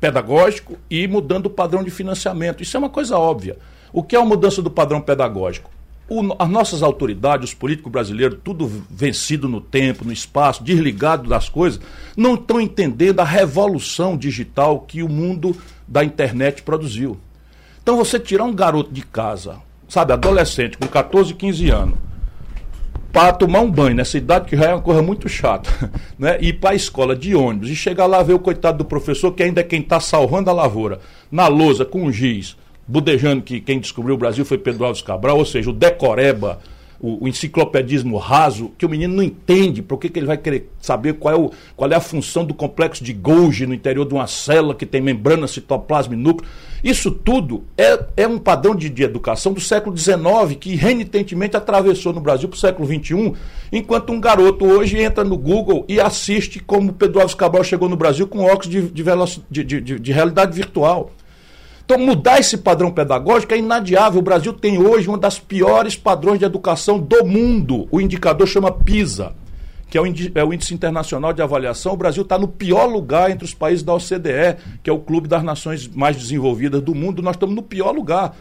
[0.00, 2.62] pedagógico e mudando o padrão de financiamento.
[2.62, 3.56] Isso é uma coisa óbvia.
[3.92, 5.70] O que é a mudança do padrão pedagógico?
[6.08, 11.48] O, as nossas autoridades, os políticos brasileiros, tudo vencido no tempo, no espaço, desligado das
[11.48, 11.80] coisas,
[12.16, 15.56] não estão entendendo a revolução digital que o mundo
[15.86, 17.18] da internet produziu.
[17.82, 19.56] Então você tirar um garoto de casa,
[19.88, 21.98] sabe, adolescente, com 14, 15 anos,
[23.18, 26.38] para tomar um banho nessa idade, que já é uma coisa muito chata, né?
[26.40, 29.42] ir para a escola de ônibus e chegar lá ver o coitado do professor, que
[29.42, 34.14] ainda é quem está salvando a lavoura, na lousa, com giz, budejando que quem descobriu
[34.14, 36.60] o Brasil foi Pedro Alves Cabral, ou seja, o decoreba,
[37.00, 40.70] o, o enciclopedismo raso, que o menino não entende, por que, que ele vai querer
[40.80, 44.14] saber qual é, o, qual é a função do complexo de Golgi no interior de
[44.14, 46.48] uma célula que tem membrana, citoplasma e núcleo.
[46.82, 52.12] Isso tudo é, é um padrão de, de educação do século XIX que renitentemente atravessou
[52.12, 53.32] no Brasil para o século XXI,
[53.72, 57.96] enquanto um garoto hoje entra no Google e assiste como Pedro Alves Cabral chegou no
[57.96, 58.82] Brasil com óculos de,
[59.50, 61.12] de, de, de realidade virtual.
[61.90, 64.20] Então, mudar esse padrão pedagógico é inadiável.
[64.20, 67.88] O Brasil tem hoje uma das piores padrões de educação do mundo.
[67.90, 69.34] O indicador chama PISA
[69.88, 73.30] que é o, é o Índice Internacional de Avaliação, o Brasil está no pior lugar
[73.30, 77.22] entre os países da OCDE, que é o clube das nações mais desenvolvidas do mundo.
[77.22, 78.36] Nós estamos no pior lugar.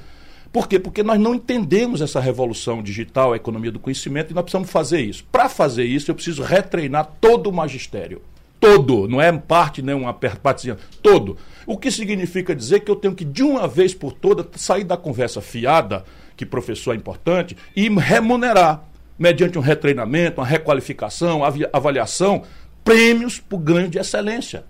[0.52, 0.78] Por quê?
[0.78, 5.00] Porque nós não entendemos essa revolução digital, a economia do conhecimento, e nós precisamos fazer
[5.00, 5.24] isso.
[5.32, 8.22] Para fazer isso, eu preciso retreinar todo o magistério.
[8.60, 11.38] Todo, não é parte, nem uma partezinha, todo.
[11.66, 14.98] O que significa dizer que eu tenho que, de uma vez por toda, sair da
[14.98, 16.04] conversa fiada,
[16.36, 18.84] que professor é importante, e remunerar
[19.18, 21.42] mediante um retreinamento, uma requalificação,
[21.72, 22.44] avaliação,
[22.84, 24.64] prêmios por ganho de excelência.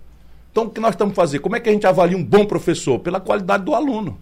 [0.50, 1.42] Então, o que nós estamos fazendo?
[1.42, 2.98] Como é que a gente avalia um bom professor?
[2.98, 4.18] Pela qualidade do aluno.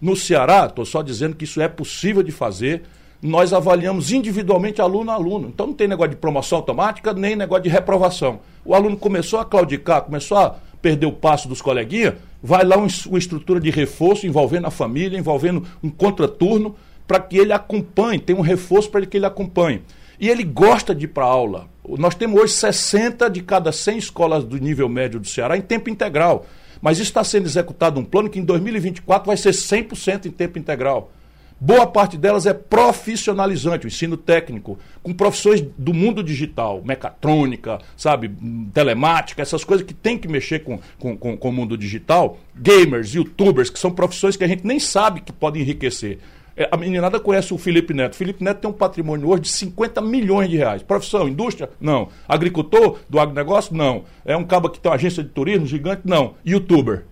[0.00, 2.82] No Ceará, estou só dizendo que isso é possível de fazer,
[3.20, 5.48] nós avaliamos individualmente aluno a aluno.
[5.48, 8.40] Então não tem negócio de promoção automática, nem negócio de reprovação.
[8.64, 13.18] O aluno começou a claudicar, começou a perder o passo dos coleguinhas, vai lá uma
[13.18, 16.76] estrutura de reforço envolvendo a família, envolvendo um contraturno,
[17.06, 19.82] para que ele acompanhe, tem um reforço para que ele acompanhe.
[20.18, 21.68] E ele gosta de ir para aula.
[21.86, 25.90] Nós temos hoje 60 de cada 100 escolas do nível médio do Ceará em tempo
[25.90, 26.46] integral.
[26.80, 31.10] Mas está sendo executado um plano que em 2024 vai ser 100% em tempo integral.
[31.58, 38.30] Boa parte delas é profissionalizante, o ensino técnico, com profissões do mundo digital, mecatrônica, sabe,
[38.74, 42.38] telemática, essas coisas que tem que mexer com, com, com, com o mundo digital.
[42.54, 46.18] Gamers, youtubers, que são profissões que a gente nem sabe que podem enriquecer.
[46.54, 48.12] É, a meninada conhece o Felipe Neto.
[48.12, 50.82] O Felipe Neto tem um patrimônio hoje de 50 milhões de reais.
[50.82, 51.70] Profissão, indústria?
[51.80, 52.08] Não.
[52.28, 53.74] Agricultor do agronegócio?
[53.74, 54.04] Não.
[54.24, 56.02] É um cabo que tem uma agência de turismo gigante?
[56.04, 56.34] Não.
[56.44, 57.04] Youtuber.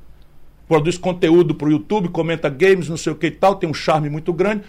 [0.69, 3.75] Produz conteúdo para o YouTube, comenta games, não sei o que e tal, tem um
[3.75, 4.63] charme muito grande.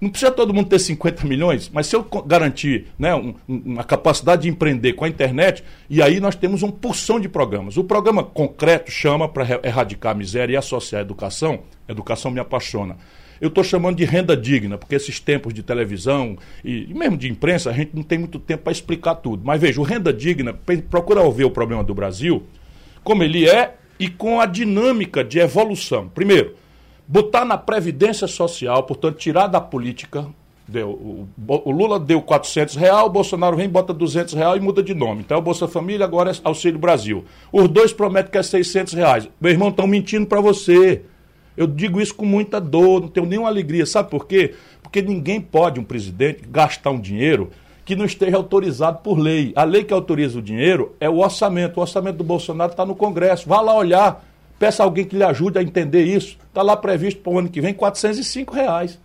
[0.00, 4.42] Não precisa todo mundo ter 50 milhões, mas se eu garantir né, um, uma capacidade
[4.42, 7.78] de empreender com a internet, e aí nós temos uma porção de programas.
[7.78, 11.60] O programa concreto chama para erradicar a miséria e associar a educação.
[11.88, 12.98] Educação me apaixona
[13.40, 17.70] eu estou chamando de renda digna, porque esses tempos de televisão e, mesmo de imprensa,
[17.70, 19.42] a gente não tem muito tempo para explicar tudo.
[19.44, 20.54] Mas veja, o renda digna,
[20.88, 22.44] procura ver o problema do Brasil,
[23.04, 26.08] como ele é e com a dinâmica de evolução.
[26.08, 26.54] Primeiro,
[27.06, 30.26] botar na previdência social, portanto, tirar da política.
[30.68, 34.82] Deu, o, o Lula deu 400 real, o Bolsonaro vem, bota 200 real e muda
[34.82, 35.20] de nome.
[35.20, 37.24] Então, é o Bolsa Família agora é Auxílio Brasil.
[37.52, 39.28] Os dois prometem que é 600 reais.
[39.40, 41.02] Meu irmão, estão mentindo para você.
[41.56, 43.86] Eu digo isso com muita dor, não tenho nenhuma alegria.
[43.86, 44.54] Sabe por quê?
[44.82, 47.50] Porque ninguém pode, um presidente, gastar um dinheiro
[47.86, 49.52] que não esteja autorizado por lei.
[49.54, 51.78] A lei que autoriza o dinheiro é o orçamento.
[51.78, 53.48] O orçamento do Bolsonaro está no Congresso.
[53.48, 54.26] Vá lá olhar.
[54.58, 56.36] Peça alguém que lhe ajude a entender isso.
[56.48, 58.98] Está lá previsto para o ano que vem 405 reais.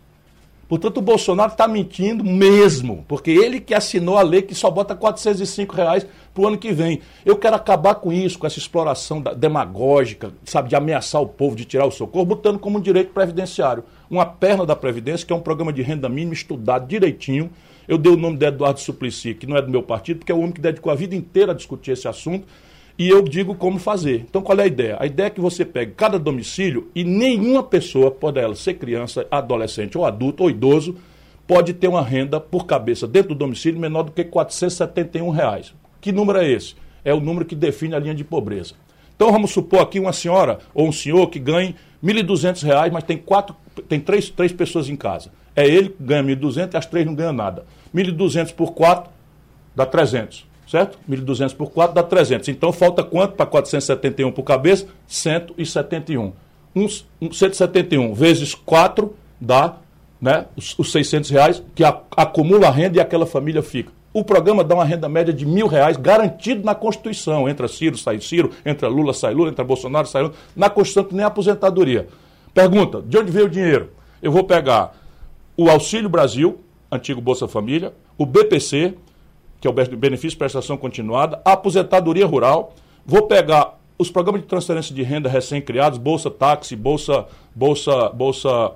[0.68, 4.96] Portanto, o Bolsonaro está mentindo mesmo, porque ele que assinou a lei que só bota
[4.96, 7.02] 405 reais para o ano que vem.
[7.26, 11.66] Eu quero acabar com isso, com essa exploração demagógica, sabe, de ameaçar o povo, de
[11.66, 13.84] tirar o socorro, botando como um direito previdenciário.
[14.10, 17.52] Uma perna da Previdência, que é um programa de renda mínima estudado direitinho.
[17.92, 20.36] Eu dei o nome de Eduardo Suplicy, que não é do meu partido, porque é
[20.36, 22.48] o homem que dedicou a vida inteira a discutir esse assunto
[22.98, 24.26] e eu digo como fazer.
[24.30, 24.96] Então, qual é a ideia?
[24.98, 29.28] A ideia é que você pegue cada domicílio e nenhuma pessoa, pode ela ser criança,
[29.30, 30.96] adolescente ou adulto ou idoso,
[31.46, 35.74] pode ter uma renda por cabeça dentro do domicílio menor do que 471 reais.
[36.00, 36.76] Que número é esse?
[37.04, 38.74] É o número que define a linha de pobreza.
[39.14, 43.18] Então, vamos supor aqui uma senhora ou um senhor que ganhe R$ 1.200, mas tem,
[43.18, 43.54] quatro,
[43.90, 45.30] tem três, três pessoas em casa.
[45.56, 47.66] É ele que ganha 1.200 e as três não ganham nada.
[47.94, 49.12] 1.200 por 4
[49.76, 50.98] dá 300 certo?
[51.10, 52.48] 1.200 por 4 dá 300.
[52.48, 54.88] Então falta quanto para 471 por cabeça?
[55.06, 56.32] 171.
[56.74, 56.88] Um,
[57.22, 59.76] um, 171 vezes 4 dá
[60.22, 63.92] né, os, os 600 reais que a, acumula a renda e aquela família fica.
[64.14, 67.50] O programa dá uma renda média de mil reais garantido na Constituição.
[67.50, 70.36] Entra Ciro, sai Ciro, entra Lula, sai Lula, entra Bolsonaro, sai Lula.
[70.56, 72.08] Na Constituição que nem a aposentadoria.
[72.54, 73.92] Pergunta, de onde veio o dinheiro?
[74.22, 74.94] Eu vou pegar
[75.62, 76.60] o Auxílio Brasil,
[76.92, 78.96] antigo Bolsa Família, o BPC,
[79.60, 82.74] que é o benefício de prestação continuada, a aposentadoria rural,
[83.06, 88.72] vou pegar os programas de transferência de renda recém-criados, Bolsa Táxi, Bolsa, Bolsa, Bolsa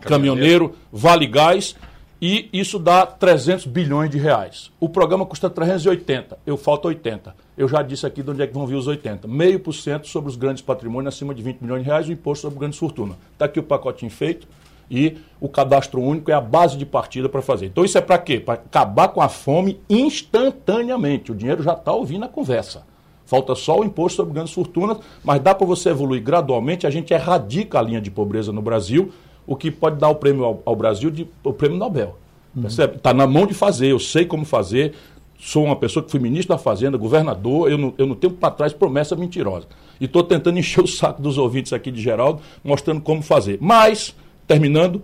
[0.00, 1.76] Caminhoneiro, Vale Gás,
[2.20, 4.72] e isso dá 300 bilhões de reais.
[4.80, 7.32] O programa custa 380, eu falta 80.
[7.56, 9.28] Eu já disse aqui de onde é que vão vir os 80.
[9.28, 12.42] Meio por cento sobre os grandes patrimônios acima de 20 milhões de reais, o imposto
[12.42, 13.16] sobre grandes fortunas.
[13.34, 14.48] Está aqui o pacotinho feito
[14.90, 17.66] e o cadastro único é a base de partida para fazer.
[17.66, 18.40] Então isso é para quê?
[18.40, 21.30] Para acabar com a fome instantaneamente.
[21.32, 22.84] O dinheiro já está ouvindo a conversa.
[23.24, 26.86] Falta só o imposto sobre grandes fortunas, mas dá para você evoluir gradualmente.
[26.86, 29.12] A gente erradica a linha de pobreza no Brasil,
[29.46, 32.16] o que pode dar o prêmio ao, ao Brasil de o prêmio Nobel.
[32.56, 32.66] Uhum.
[32.66, 34.94] Está na mão de fazer, eu sei como fazer.
[35.38, 38.50] Sou uma pessoa que fui ministro da Fazenda, governador, eu não, eu não tenho para
[38.50, 39.66] trás promessa mentirosa.
[40.00, 43.58] E estou tentando encher o saco dos ouvintes aqui de Geraldo, mostrando como fazer.
[43.60, 44.16] Mas
[44.48, 45.02] terminando,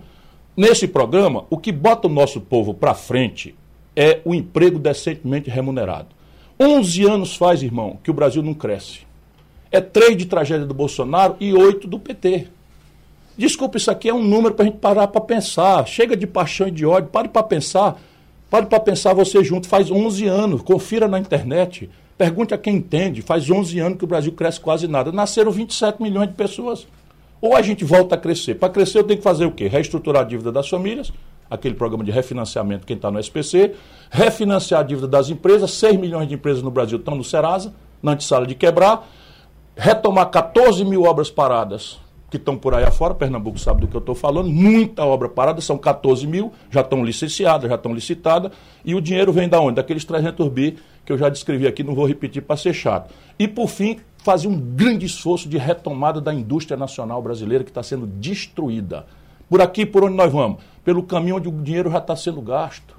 [0.57, 3.55] nesse programa, o que bota o nosso povo para frente
[3.95, 6.09] é o emprego decentemente remunerado.
[6.59, 9.01] 11 anos faz, irmão, que o Brasil não cresce.
[9.71, 12.49] É três de tragédia do Bolsonaro e oito do PT.
[13.37, 15.87] Desculpa, isso aqui é um número para a gente parar para pensar.
[15.87, 18.01] Chega de paixão e de ódio, pare para pensar.
[18.49, 19.67] Pare para pensar você junto.
[19.67, 21.91] Faz 11 anos, confira na internet.
[22.17, 23.21] Pergunte a quem entende.
[23.21, 25.11] Faz 11 anos que o Brasil cresce quase nada.
[25.11, 26.87] Nasceram 27 milhões de pessoas.
[27.45, 28.55] Ou a gente volta a crescer.
[28.55, 29.69] Para crescer, eu tenho que fazer o quê?
[29.69, 31.13] Reestruturar a dívida das famílias,
[31.51, 33.75] aquele programa de refinanciamento, quem está no SPC,
[34.11, 38.13] refinanciar a dívida das empresas, 6 milhões de empresas no Brasil estão no Serasa, na
[38.13, 39.07] antessala de quebrar,
[39.77, 44.01] retomar 14 mil obras paradas que estão por aí afora, Pernambuco sabe do que eu
[44.01, 48.53] estou falando, muita obra parada, são 14 mil, já estão licenciadas, já estão licitadas,
[48.83, 49.77] e o dinheiro vem da onde?
[49.77, 53.13] Daqueles 300 bi que eu já descrevi aqui, não vou repetir para ser chato.
[53.39, 57.83] E por fim, fazer um grande esforço de retomada da indústria nacional brasileira que está
[57.83, 59.07] sendo destruída.
[59.49, 60.63] Por aqui, por onde nós vamos?
[60.83, 62.95] Pelo caminho onde o dinheiro já está sendo gasto.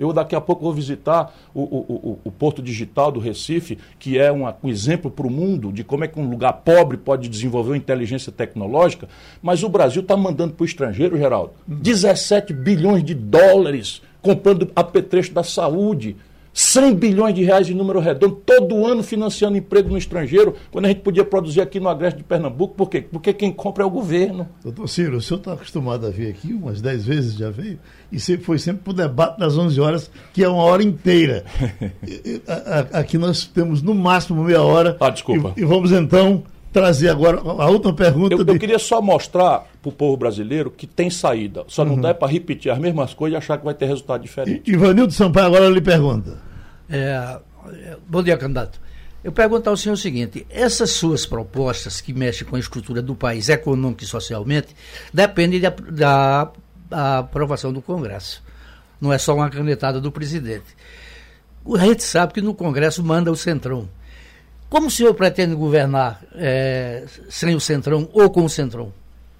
[0.00, 4.18] Eu daqui a pouco vou visitar o, o, o, o Porto Digital do Recife, que
[4.18, 7.28] é uma, um exemplo para o mundo de como é que um lugar pobre pode
[7.28, 9.08] desenvolver uma inteligência tecnológica,
[9.40, 15.32] mas o Brasil está mandando para o estrangeiro, Geraldo, 17 bilhões de dólares comprando apetrecho
[15.32, 16.16] da saúde,
[16.52, 20.88] 100 bilhões de reais em número redondo, todo ano financiando emprego no estrangeiro, quando a
[20.88, 22.74] gente podia produzir aqui no Agreste de Pernambuco.
[22.74, 23.00] Por quê?
[23.00, 24.48] Porque quem compra é o governo.
[24.62, 27.78] Doutor Ciro, o senhor está acostumado a vir aqui, umas 10 vezes já veio,
[28.10, 31.44] e sempre foi sempre para o debate das 11 horas, que é uma hora inteira.
[32.92, 34.96] aqui nós temos no máximo meia hora.
[35.00, 35.54] Ah, desculpa.
[35.56, 38.34] E, e vamos então trazer agora a última pergunta.
[38.34, 38.52] Eu, de...
[38.52, 41.64] eu queria só mostrar para o povo brasileiro que tem saída.
[41.68, 42.00] Só não uhum.
[42.00, 44.70] dá para repetir as mesmas coisas e achar que vai ter resultado diferente.
[44.70, 46.38] Ivanildo Sampaio agora lhe pergunta.
[46.88, 47.38] É,
[48.08, 48.80] bom dia, candidato.
[49.22, 53.14] Eu pergunto ao senhor o seguinte: essas suas propostas que mexem com a estrutura do
[53.14, 54.74] país econômico e socialmente
[55.12, 56.52] dependem da, da,
[56.88, 58.42] da aprovação do Congresso.
[59.00, 60.76] Não é só uma canetada do presidente.
[61.78, 63.88] A gente sabe que no Congresso manda o Centrão.
[64.72, 68.90] Como o senhor pretende governar é, sem o Centrão ou com o Centrão?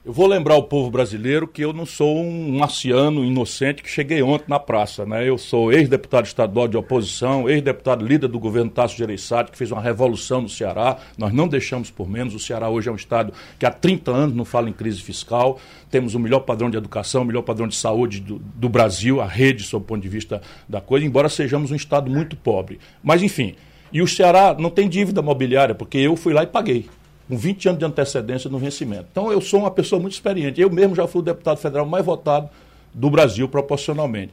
[0.04, 4.22] Eu vou lembrar o povo brasileiro que eu não sou um marciano inocente que cheguei
[4.22, 5.06] ontem na praça.
[5.06, 5.26] Né?
[5.26, 9.80] Eu sou ex-deputado estadual de oposição, ex-deputado líder do governo Tasso Gereissati, que fez uma
[9.80, 10.98] revolução no Ceará.
[11.16, 12.34] Nós não deixamos por menos.
[12.34, 15.58] O Ceará hoje é um estado que há 30 anos não fala em crise fiscal.
[15.90, 19.26] Temos o melhor padrão de educação, o melhor padrão de saúde do, do Brasil, a
[19.26, 22.78] rede, sob o ponto de vista da coisa, embora sejamos um estado muito pobre.
[23.02, 23.54] Mas, enfim,
[23.92, 26.88] e o Ceará não tem dívida mobiliária, porque eu fui lá e paguei.
[27.28, 29.06] Com 20 anos de antecedência no vencimento.
[29.10, 30.60] Então eu sou uma pessoa muito experiente.
[30.60, 32.48] Eu mesmo já fui o deputado federal mais votado
[32.92, 34.32] do Brasil proporcionalmente.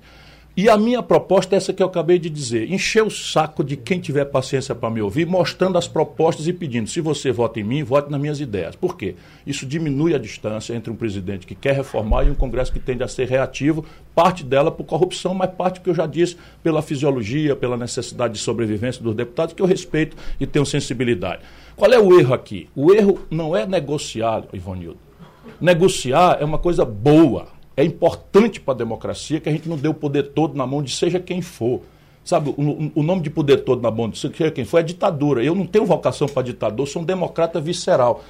[0.57, 3.77] E a minha proposta é essa que eu acabei de dizer: encher o saco de
[3.77, 7.63] quem tiver paciência para me ouvir, mostrando as propostas e pedindo: se você vota em
[7.63, 8.75] mim, vote nas minhas ideias.
[8.75, 9.15] Por quê?
[9.47, 13.03] Isso diminui a distância entre um presidente que quer reformar e um Congresso que tende
[13.03, 17.55] a ser reativo, parte dela por corrupção, mas parte, que eu já disse, pela fisiologia,
[17.55, 21.41] pela necessidade de sobrevivência dos deputados, que eu respeito e tenho sensibilidade.
[21.75, 22.67] Qual é o erro aqui?
[22.75, 24.97] O erro não é negociar, Ivonildo.
[25.61, 27.47] Negociar é uma coisa boa
[27.79, 30.83] é importante para a democracia que a gente não dê o poder todo na mão
[30.83, 31.79] de seja quem for.
[32.25, 35.41] Sabe, o, o nome de poder todo na mão de seja quem for é ditadura.
[35.41, 38.21] Eu não tenho vocação para ditador, sou um democrata visceral.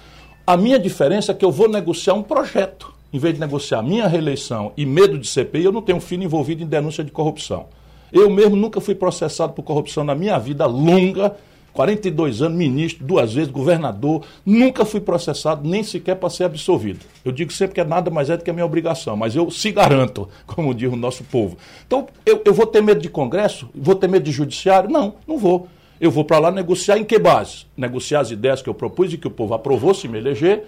[0.45, 2.93] A minha diferença é que eu vou negociar um projeto.
[3.11, 6.23] Em vez de negociar minha reeleição e medo de CPI, eu não tenho um filho
[6.23, 7.65] envolvido em denúncia de corrupção.
[8.13, 11.35] Eu mesmo nunca fui processado por corrupção na minha vida longa
[11.73, 16.99] 42 anos, ministro, duas vezes, governador, nunca fui processado, nem sequer para ser absolvido.
[17.23, 19.49] Eu digo sempre que é nada mais é do que a minha obrigação, mas eu
[19.51, 21.57] se garanto, como diz o nosso povo.
[21.85, 23.69] Então, eu, eu vou ter medo de Congresso?
[23.73, 24.89] Vou ter medo de Judiciário?
[24.89, 25.67] Não, não vou.
[25.99, 27.65] Eu vou para lá negociar em que base?
[27.75, 30.63] Negociar as ideias que eu propus e que o povo aprovou se me eleger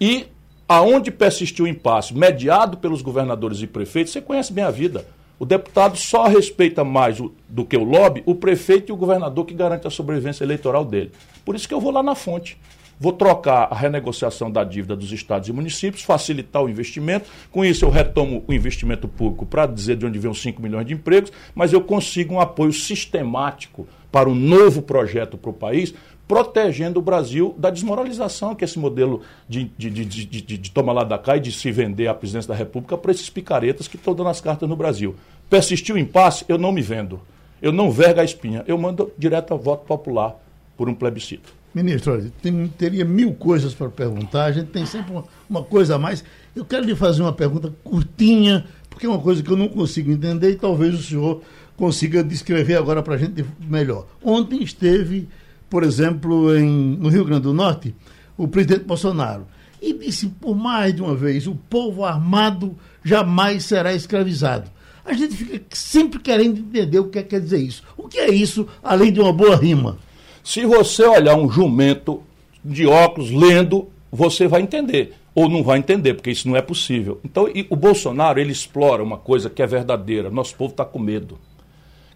[0.00, 0.26] e
[0.66, 5.04] aonde persistiu o impasse, mediado pelos governadores e prefeitos, você conhece bem a vida.
[5.40, 9.46] O deputado só respeita mais o, do que o lobby o prefeito e o governador
[9.46, 11.12] que garante a sobrevivência eleitoral dele.
[11.46, 12.58] Por isso que eu vou lá na fonte.
[13.00, 17.30] Vou trocar a renegociação da dívida dos estados e municípios, facilitar o investimento.
[17.50, 20.84] Com isso, eu retomo o investimento público para dizer de onde vem os 5 milhões
[20.84, 25.94] de empregos, mas eu consigo um apoio sistemático para um novo projeto para o país,
[26.30, 30.92] protegendo o Brasil da desmoralização que esse modelo de, de, de, de, de, de toma
[30.92, 33.96] lá da cá e de se vender à presidência da República para esses picaretas que
[33.96, 35.16] estão dando as cartas no Brasil.
[35.48, 37.20] Persistiu o impasse, eu não me vendo.
[37.60, 38.62] Eu não vergo a espinha.
[38.68, 40.36] Eu mando direto a voto popular
[40.76, 41.52] por um plebiscito.
[41.74, 45.98] Ministro, tem, teria mil coisas para perguntar, a gente tem sempre uma, uma, coisa a
[45.98, 46.22] mais.
[46.54, 50.12] Eu quero lhe fazer uma pergunta curtinha, porque é uma coisa que eu não consigo
[50.12, 51.42] entender e talvez o senhor
[51.76, 54.06] consiga descrever agora para a gente melhor.
[54.22, 55.28] Ontem esteve
[55.70, 57.94] por exemplo, em, no Rio Grande do Norte,
[58.36, 59.46] o presidente Bolsonaro.
[59.80, 64.70] E disse por mais de uma vez: o povo armado jamais será escravizado.
[65.04, 67.82] A gente fica sempre querendo entender o que é, quer dizer isso.
[67.96, 69.96] O que é isso, além de uma boa rima?
[70.44, 72.22] Se você olhar um jumento
[72.62, 75.14] de óculos lendo, você vai entender.
[75.34, 77.20] Ou não vai entender, porque isso não é possível.
[77.24, 80.28] Então, o Bolsonaro, ele explora uma coisa que é verdadeira.
[80.28, 81.38] Nosso povo está com medo.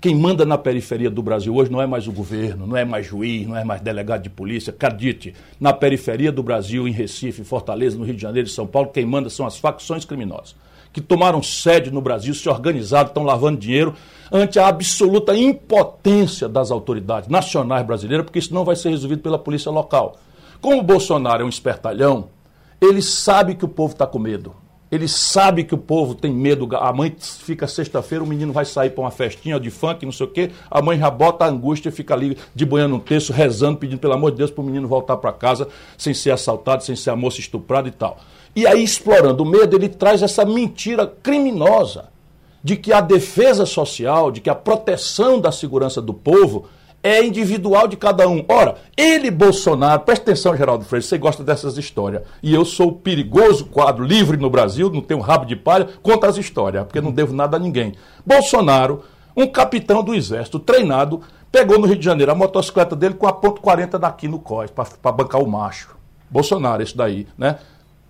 [0.04, 3.06] Quem manda na periferia do Brasil hoje não é mais o governo, não é mais
[3.06, 4.70] juiz, não é mais delegado de polícia.
[4.70, 8.90] Acredite, na periferia do Brasil, em Recife, Fortaleza, no Rio de Janeiro e São Paulo,
[8.90, 10.54] quem manda são as facções criminosas.
[10.92, 13.94] Que tomaram sede no Brasil, se organizaram, estão lavando dinheiro
[14.30, 19.38] ante a absoluta impotência das autoridades nacionais brasileiras, porque isso não vai ser resolvido pela
[19.38, 20.18] polícia local.
[20.60, 22.28] Como o Bolsonaro é um espertalhão,
[22.78, 24.54] ele sabe que o povo está com medo.
[24.94, 26.68] Ele sabe que o povo tem medo.
[26.76, 30.24] A mãe fica sexta-feira, o menino vai sair para uma festinha de funk, não sei
[30.24, 30.52] o quê.
[30.70, 33.98] A mãe já bota a angústia e fica ali de boiando um texto, rezando, pedindo
[33.98, 35.66] pelo amor de Deus para o menino voltar para casa
[35.98, 38.18] sem ser assaltado, sem ser a moça estuprada e tal.
[38.54, 42.10] E aí, explorando o medo, ele traz essa mentira criminosa
[42.62, 46.66] de que a defesa social, de que a proteção da segurança do povo
[47.04, 48.42] é individual de cada um.
[48.48, 52.22] Ora, ele, Bolsonaro, presta atenção, Geraldo Freire, você gosta dessas histórias.
[52.42, 56.26] E eu sou o perigoso quadro livre no Brasil, não tenho rabo de palha, conta
[56.26, 57.94] as histórias, porque não devo nada a ninguém.
[58.24, 59.04] Bolsonaro,
[59.36, 61.20] um capitão do exército treinado,
[61.52, 64.68] pegou no Rio de Janeiro a motocicleta dele com a ponto .40 daqui no COI,
[64.68, 65.94] para bancar o macho.
[66.30, 67.58] Bolsonaro, esse daí, né?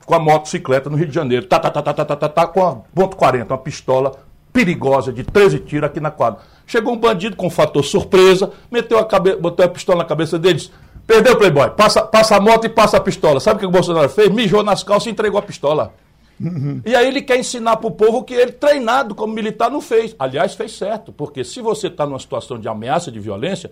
[0.07, 2.47] Com a motocicleta no Rio de Janeiro, tá, tá, tá, tá, tá, tá, tá, tá
[2.47, 4.13] com a ponto .40, uma pistola
[4.53, 6.41] perigosa de 13 tiros aqui na quadra.
[6.67, 9.37] Chegou um bandido com um fator surpresa, meteu a cabe...
[9.37, 10.71] botou a pistola na cabeça deles.
[11.07, 13.39] Perdeu o Playboy, passa, passa a moto e passa a pistola.
[13.39, 14.31] Sabe o que o Bolsonaro fez?
[14.31, 15.93] Mijou nas calças e entregou a pistola.
[16.41, 16.81] Uhum.
[16.85, 20.17] E aí ele quer ensinar para o povo que ele, treinado como militar, não fez.
[20.19, 23.71] Aliás, fez certo, porque se você está numa situação de ameaça de violência,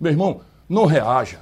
[0.00, 1.38] meu irmão, não reaja.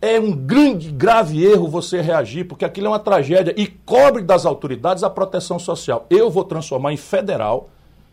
[0.00, 4.46] É um grande, grave erro você reagir, porque aquilo é uma tragédia e cobre das
[4.46, 6.06] autoridades a proteção social.
[6.08, 7.68] Eu vou transformar em federal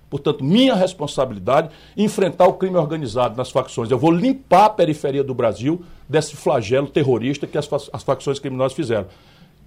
[0.10, 3.92] Portanto, minha responsabilidade enfrentar o crime organizado nas facções.
[3.92, 8.74] Eu vou limpar a periferia do Brasil desse flagelo terrorista que as, as facções criminosas
[8.74, 9.08] fizeram.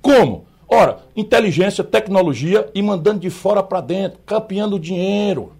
[0.00, 0.46] Como?
[0.66, 5.52] Ora, inteligência, tecnologia e mandando de fora para dentro, campeando dinheiro.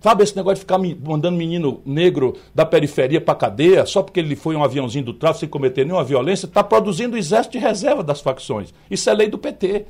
[0.00, 4.34] Sabe esse negócio de ficar mandando menino negro da periferia para cadeia só porque ele
[4.34, 6.46] foi um aviãozinho do tráfico sem cometer nenhuma violência?
[6.46, 8.74] Está produzindo o exército de reserva das facções.
[8.90, 9.86] Isso é lei do PT.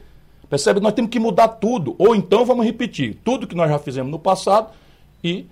[0.53, 0.81] Percebe?
[0.81, 1.97] Nós temos que mudar tudo.
[1.99, 4.69] Ou então vamos repetir tudo que nós já fizemos no passado
[5.25, 5.47] e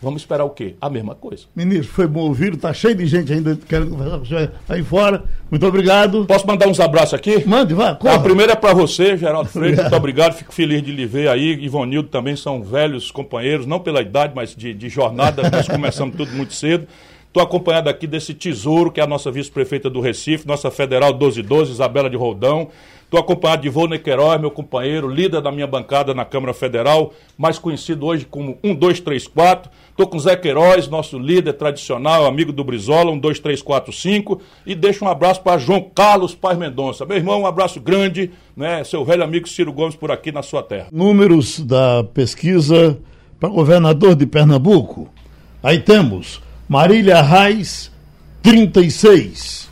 [0.00, 0.74] Vamos esperar o quê?
[0.80, 1.44] A mesma coisa.
[1.54, 4.82] Ministro, foi bom ouvir, está cheio de gente ainda querendo conversar com o senhor aí
[4.82, 5.22] fora.
[5.48, 6.26] Muito obrigado.
[6.26, 7.46] Posso mandar uns abraços aqui?
[7.46, 7.94] Mande, vá.
[7.94, 8.16] Corra.
[8.16, 9.80] A primeira é para você, Geraldo Freire.
[9.80, 10.32] Muito obrigado.
[10.32, 11.52] Fico feliz de lhe ver aí.
[11.52, 15.48] Ivonildo também são velhos companheiros, não pela idade, mas de, de jornada.
[15.48, 16.88] Nós começamos tudo muito cedo.
[17.32, 21.72] Estou acompanhado aqui desse tesouro, que é a nossa vice-prefeita do Recife, nossa federal 1212,
[21.72, 22.68] Isabela de Roldão.
[23.04, 27.58] Estou acompanhado de Vô Queiroz, meu companheiro, líder da minha bancada na Câmara Federal, mais
[27.58, 29.70] conhecido hoje como 1234.
[29.88, 34.38] Estou com Zé Queiroz, nosso líder tradicional, amigo do Brizola, 12345.
[34.66, 37.06] E deixo um abraço para João Carlos Paz Mendonça.
[37.06, 38.84] Meu irmão, um abraço grande, né?
[38.84, 40.88] Seu velho amigo Ciro Gomes por aqui na sua terra.
[40.92, 42.98] Números da pesquisa
[43.40, 45.08] para governador de Pernambuco.
[45.62, 47.92] Aí temos Marília Reis,
[48.42, 49.68] 36.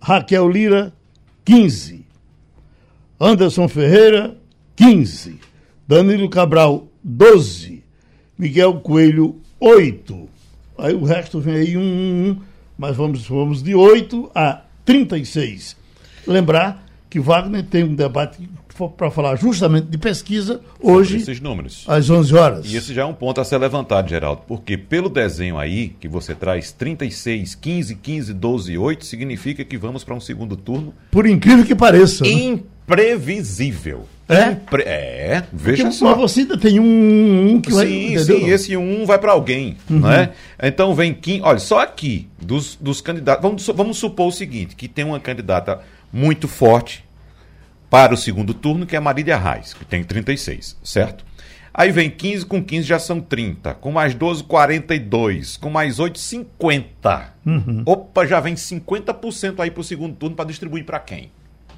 [0.00, 0.90] Raquel Lira,
[1.44, 2.06] 15.
[3.20, 4.38] Anderson Ferreira,
[4.74, 5.38] 15.
[5.86, 7.84] Danilo Cabral, 12.
[8.38, 10.30] Miguel Coelho, 8.
[10.78, 12.40] Aí o resto vem aí um, um, um
[12.78, 15.76] mas vamos, vamos de 8 a 36.
[16.26, 18.48] Lembrar que Wagner tem um debate
[18.88, 21.18] para falar justamente de pesquisa hoje.
[21.18, 21.84] Esses números.
[21.86, 22.72] Às 11 horas.
[22.72, 26.08] E esse já é um ponto a ser levantado, Geraldo, porque pelo desenho aí, que
[26.08, 30.94] você traz 36, 15, 15, 12 e 8, significa que vamos para um segundo turno.
[31.10, 32.24] Por incrível que pareça.
[32.24, 32.30] Né?
[32.30, 34.06] Imprevisível.
[34.28, 34.52] É?
[34.52, 34.84] Impre...
[34.84, 36.10] É, veja Porque só.
[36.10, 37.86] Mas você ainda tem um, um que sim, vai.
[37.86, 39.98] Sim, sim, esse um vai para alguém, uhum.
[39.98, 40.30] né?
[40.62, 44.86] Então vem quem, olha, só aqui dos, dos candidatos, vamos, vamos supor o seguinte, que
[44.86, 45.80] tem uma candidata
[46.12, 47.04] muito forte
[47.90, 51.24] para o segundo turno, que é a Marília Reis, que tem 36, certo?
[51.72, 53.74] Aí vem 15, com 15 já são 30.
[53.74, 55.56] Com mais 12, 42.
[55.56, 57.34] Com mais 8, 50.
[57.46, 57.82] Uhum.
[57.86, 61.30] Opa, já vem 50% aí para o segundo turno para distribuir para quem?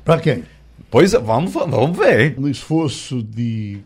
[0.04, 0.44] Para quem?
[0.90, 2.38] Pois é, vamos, vamos ver.
[2.40, 3.80] No esforço de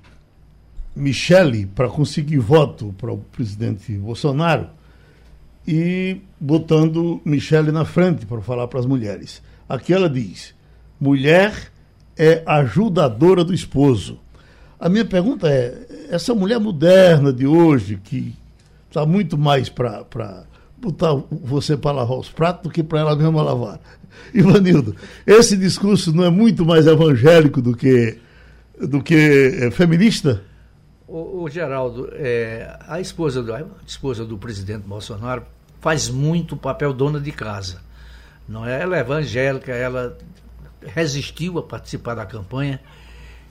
[0.95, 4.69] Michele para conseguir voto para o presidente Bolsonaro
[5.67, 9.43] e botando Michele na frente para falar para as mulheres.
[9.69, 10.55] Aqui ela diz:
[11.01, 11.73] mulher
[12.17, 14.19] é ajudadora do esposo.
[14.79, 18.35] A minha pergunta é: essa mulher moderna de hoje, que
[18.89, 20.45] está muito mais para
[20.77, 23.81] botar você para lavar os pratos do que para ela mesma lavar,
[24.33, 24.95] Ivanildo,
[25.27, 28.19] esse discurso não é muito mais evangélico do que,
[28.79, 30.43] do que é, feminista?
[31.09, 35.45] O, o Geraldo, é, a, esposa do, a esposa do presidente Bolsonaro
[35.81, 37.81] faz muito o papel dona de casa.
[38.49, 38.81] Não é?
[38.81, 40.17] Ela é evangélica, ela
[40.85, 42.81] resistiu a participar da campanha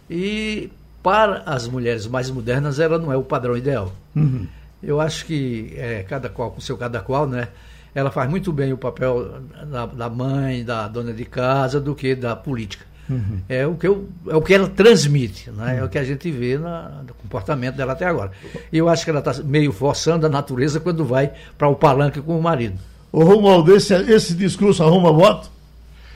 [0.09, 0.69] e
[1.01, 3.91] para as mulheres mais modernas ela não é o padrão ideal.
[4.15, 4.47] Uhum.
[4.81, 7.47] Eu acho que é, cada qual com seu cada qual, né?
[7.95, 9.39] ela faz muito bem o papel
[9.71, 12.85] da, da mãe, da dona de casa, do que da política.
[13.09, 13.39] Uhum.
[13.47, 15.75] É, o que eu, é o que ela transmite, né?
[15.75, 15.79] Uhum.
[15.79, 18.31] é o que a gente vê na, no comportamento dela até agora.
[18.71, 22.19] E eu acho que ela está meio forçando a natureza quando vai para o palanque
[22.19, 22.77] com o marido.
[23.13, 25.49] Ô Romualdo, esse, esse discurso arruma voto?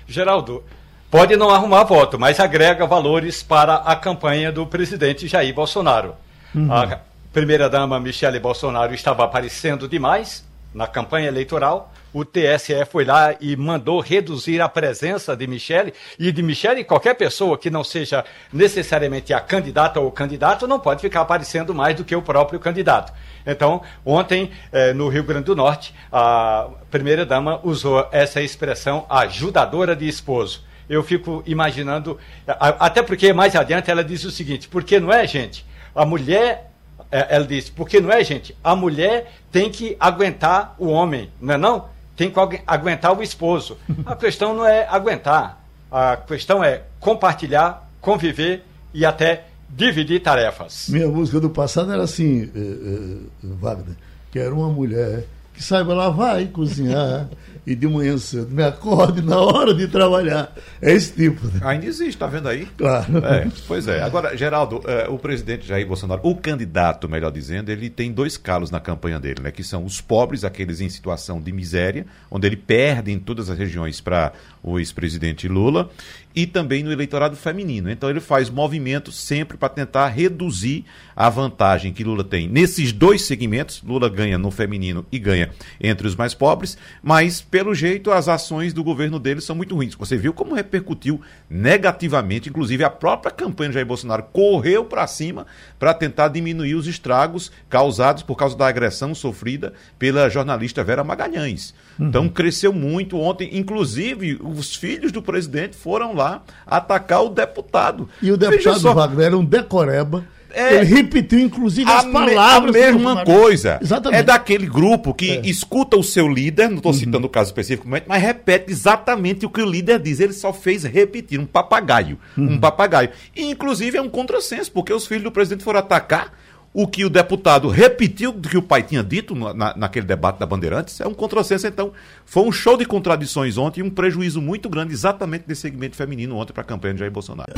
[0.06, 0.62] Geraldo,
[1.10, 6.16] pode não arrumar voto, mas agrega valores para a campanha do presidente Jair Bolsonaro.
[6.54, 6.72] Uhum.
[6.72, 7.00] A
[7.34, 14.00] primeira-dama Michele Bolsonaro estava aparecendo demais, na campanha eleitoral, o TSE foi lá e mandou
[14.00, 19.40] reduzir a presença de Michele, e de Michele, qualquer pessoa que não seja necessariamente a
[19.40, 23.14] candidata ou o candidato, não pode ficar aparecendo mais do que o próprio candidato.
[23.46, 30.08] Então, ontem, eh, no Rio Grande do Norte, a primeira-dama usou essa expressão ajudadora de
[30.08, 30.69] esposo.
[30.90, 32.18] Eu fico imaginando,
[32.48, 35.64] até porque mais adiante ela diz o seguinte: porque não é, gente?
[35.96, 36.70] A mulher
[37.12, 38.56] é, ela disse, porque não é, gente?
[38.64, 41.86] A mulher tem que aguentar o homem, não é não?
[42.16, 43.78] Tem que aguentar o esposo.
[44.06, 48.64] A questão não é aguentar, a questão é compartilhar, conviver
[48.94, 50.88] e até dividir tarefas.
[50.90, 53.96] Minha música do passado era assim, eh, eh, Wagner,
[54.32, 57.28] que era uma mulher que saiba lavar e cozinhar
[57.66, 60.54] e de manhã cedo me acorde na hora de trabalhar.
[60.82, 61.46] É esse tipo.
[61.48, 61.60] Né?
[61.64, 62.68] Ainda existe, está vendo aí?
[62.78, 63.18] Claro.
[63.26, 64.02] É, pois é.
[64.02, 68.72] Agora, Geraldo, é, o presidente Jair Bolsonaro, o candidato, melhor dizendo, ele tem dois calos
[68.72, 69.52] na campanha dele, né?
[69.52, 73.58] Que são os pobres, aqueles em situação de miséria, onde ele perde em todas as
[73.58, 75.90] regiões para o ex-presidente Lula,
[76.36, 77.90] e também no eleitorado feminino.
[77.90, 80.86] Então ele faz movimentos sempre para tentar reduzir
[81.16, 83.82] a vantagem que Lula tem nesses dois segmentos.
[83.84, 85.50] Lula ganha no feminino e ganha
[85.82, 89.96] entre os mais pobres, mas pelo jeito as ações do governo dele são muito ruins.
[89.96, 95.46] Você viu como repercutiu negativamente, inclusive a própria campanha de Jair Bolsonaro correu para cima
[95.78, 101.74] para tentar diminuir os estragos causados por causa da agressão sofrida pela jornalista Vera Magalhães.
[101.98, 102.08] Uhum.
[102.08, 108.08] Então cresceu muito ontem, inclusive os filhos do presidente foram lá atacar o deputado.
[108.22, 108.94] E o deputado só...
[108.94, 112.76] Wagner era um decoreba É, ele repetiu, inclusive, as palavras.
[112.76, 113.80] A mesma coisa.
[113.82, 114.20] Exatamente.
[114.20, 115.42] É daquele grupo que é.
[115.44, 116.98] escuta o seu líder, não estou uhum.
[116.98, 120.20] citando o caso especificamente, mas repete exatamente o que o líder diz.
[120.20, 122.18] Ele só fez repetir, um papagaio.
[122.38, 122.54] Uhum.
[122.54, 123.10] Um papagaio.
[123.36, 126.34] E, inclusive, é um contrassenso, porque os filhos do presidente foram atacar
[126.74, 130.46] o que o deputado repetiu do que o pai tinha dito na, naquele debate da
[130.46, 131.68] Bandeirantes é um contrassenso.
[131.68, 131.92] Então,
[132.26, 136.36] foi um show de contradições ontem e um prejuízo muito grande exatamente desse segmento feminino
[136.36, 137.54] ontem para a campanha de Jair Bolsonaro.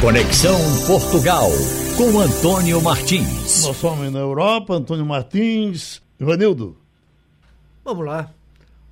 [0.00, 1.48] Conexão Portugal
[1.96, 3.64] com Antônio Martins.
[3.64, 6.02] Nós somos na Europa, Antônio Martins.
[6.20, 6.76] Ivanildo.
[7.84, 8.30] Vamos lá.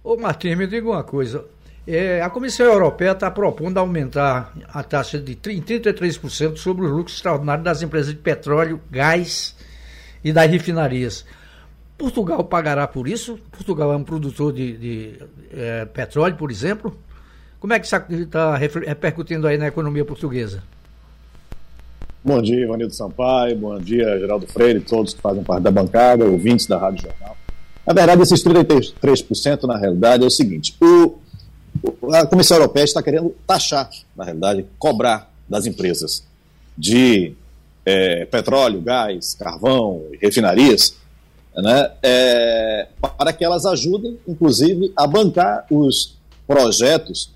[0.04, 1.44] Ô Martins, me diga uma coisa.
[1.86, 7.64] É, a Comissão Europeia está propondo aumentar a taxa de 33% sobre os lucros extraordinários
[7.64, 9.56] das empresas de petróleo, gás
[10.22, 11.24] e das refinarias.
[11.98, 13.38] Portugal pagará por isso?
[13.50, 15.18] Portugal é um produtor de, de
[15.52, 16.96] é, petróleo, por exemplo.
[17.58, 20.62] Como é que isso está repercutindo aí na economia portuguesa?
[22.24, 26.66] Bom dia, Ivanildo Sampaio, bom dia, Geraldo Freire, todos que fazem parte da bancada, ouvintes
[26.66, 27.36] da Rádio Jornal.
[27.84, 31.21] Na verdade, esses 33%, na realidade, é o seguinte: o
[32.10, 36.24] a Comissão Europeia está querendo taxar, na realidade, cobrar das empresas
[36.76, 37.34] de
[37.84, 40.96] é, petróleo, gás, carvão, refinarias,
[41.54, 42.88] né, é,
[43.18, 47.30] para que elas ajudem, inclusive, a bancar os projetos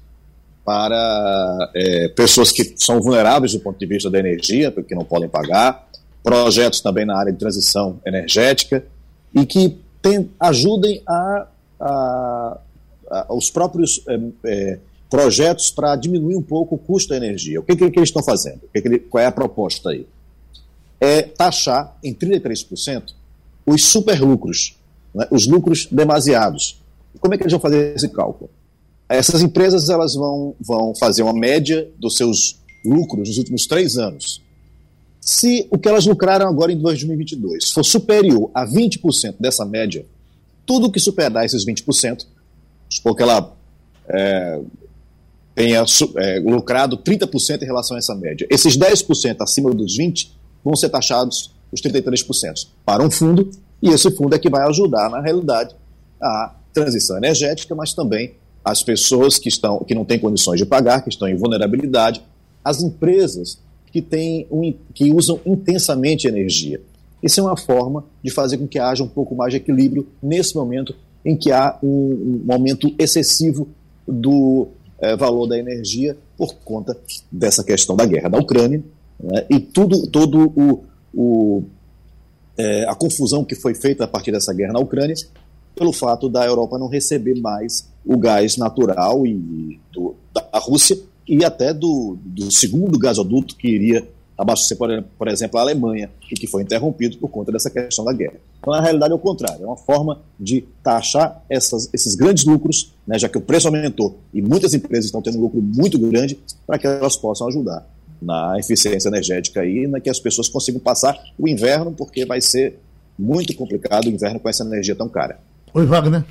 [0.64, 5.28] para é, pessoas que são vulneráveis do ponto de vista da energia, porque não podem
[5.28, 5.86] pagar,
[6.24, 8.84] projetos também na área de transição energética
[9.32, 11.46] e que tem, ajudem a,
[11.80, 12.58] a
[13.28, 14.78] os próprios é, é,
[15.10, 17.60] projetos para diminuir um pouco o custo da energia.
[17.60, 18.60] O que, que, que eles estão fazendo?
[18.72, 20.06] Que que ele, qual é a proposta aí?
[21.00, 23.14] É taxar em 33%
[23.66, 24.76] os superlucros,
[25.14, 26.80] né, os lucros demasiados.
[27.20, 28.50] Como é que eles vão fazer esse cálculo?
[29.08, 34.42] Essas empresas elas vão, vão fazer uma média dos seus lucros nos últimos três anos.
[35.20, 40.06] Se o que elas lucraram agora em 2022 for superior a 20% dessa média,
[40.64, 42.26] tudo que superar esses 20%
[42.96, 43.54] supor que ela
[44.08, 44.60] é,
[45.54, 45.84] tenha
[46.16, 48.46] é, lucrado 30% em relação a essa média.
[48.50, 50.28] Esses 10% acima dos 20%
[50.64, 53.50] vão ser taxados os 33% para um fundo,
[53.82, 55.74] e esse fundo é que vai ajudar, na realidade,
[56.20, 58.34] a transição energética, mas também
[58.64, 62.22] as pessoas que, estão, que não têm condições de pagar, que estão em vulnerabilidade,
[62.64, 63.58] as empresas
[63.92, 66.80] que, têm um, que usam intensamente energia.
[67.22, 70.54] Isso é uma forma de fazer com que haja um pouco mais de equilíbrio nesse
[70.54, 70.94] momento
[71.26, 73.68] em que há um, um aumento excessivo
[74.06, 74.68] do
[75.00, 76.96] é, valor da energia por conta
[77.30, 78.80] dessa questão da guerra da Ucrânia
[79.18, 81.64] né, e tudo, todo o, o
[82.56, 85.16] é, a confusão que foi feita a partir dessa guerra na Ucrânia
[85.74, 90.96] pelo fato da Europa não receber mais o gás natural e do, da Rússia
[91.26, 94.06] e até do, do segundo gasoduto que iria
[94.36, 98.12] abastecer, por, por exemplo, a Alemanha, e que foi interrompido por conta dessa questão da
[98.12, 98.34] guerra.
[98.58, 102.92] Então, na realidade, é o contrário, é uma forma de taxar essas, esses grandes lucros,
[103.06, 106.38] né, já que o preço aumentou e muitas empresas estão tendo um lucro muito grande,
[106.66, 107.86] para que elas possam ajudar
[108.20, 112.78] na eficiência energética e na que as pessoas consigam passar o inverno, porque vai ser
[113.18, 115.38] muito complicado o inverno com essa energia tão cara.
[115.72, 116.24] Oi, Wagner.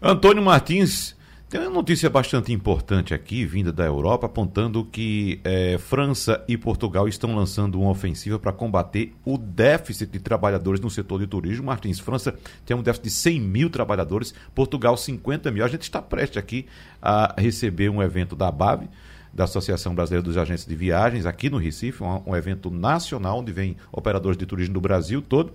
[0.00, 1.14] Antônio Martins
[1.48, 7.08] tem uma notícia bastante importante aqui, vinda da Europa, apontando que é, França e Portugal
[7.08, 11.64] estão lançando uma ofensiva para combater o déficit de trabalhadores no setor de turismo.
[11.64, 12.34] Martins, França
[12.66, 15.64] tem um déficit de 100 mil trabalhadores, Portugal 50 mil.
[15.64, 16.66] A gente está prestes aqui
[17.00, 18.86] a receber um evento da BAB,
[19.32, 23.52] da Associação Brasileira dos Agentes de Viagens, aqui no Recife, um, um evento nacional, onde
[23.52, 25.54] vem operadores de turismo do Brasil todo.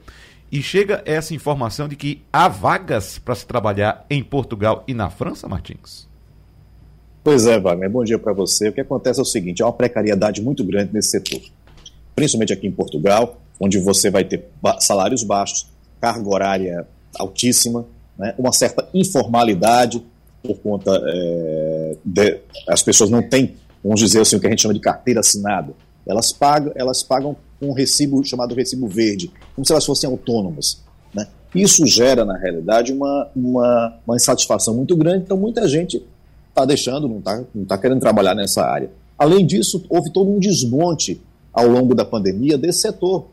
[0.54, 5.10] E chega essa informação de que há vagas para se trabalhar em Portugal e na
[5.10, 6.08] França, Martins?
[7.24, 8.70] Pois é, Wagner, bom dia para você.
[8.70, 11.42] O que acontece é o seguinte: há uma precariedade muito grande nesse setor,
[12.16, 14.46] principalmente aqui em Portugal, onde você vai ter
[14.80, 15.66] salários baixos,
[16.00, 16.88] carga horária
[17.18, 20.06] altíssima, né, uma certa informalidade
[20.44, 24.62] por conta é, de as pessoas não têm, vamos dizer assim, o que a gente
[24.62, 25.74] chama de carteira assinada.
[26.06, 30.82] Elas pagam, elas pagam um recibo chamado recibo verde, como se elas fossem autônomas.
[31.14, 31.28] Né?
[31.54, 36.04] Isso gera, na realidade, uma, uma, uma insatisfação muito grande, então muita gente
[36.50, 38.90] está deixando, não está não tá querendo trabalhar nessa área.
[39.18, 43.28] Além disso, houve todo um desmonte ao longo da pandemia desse setor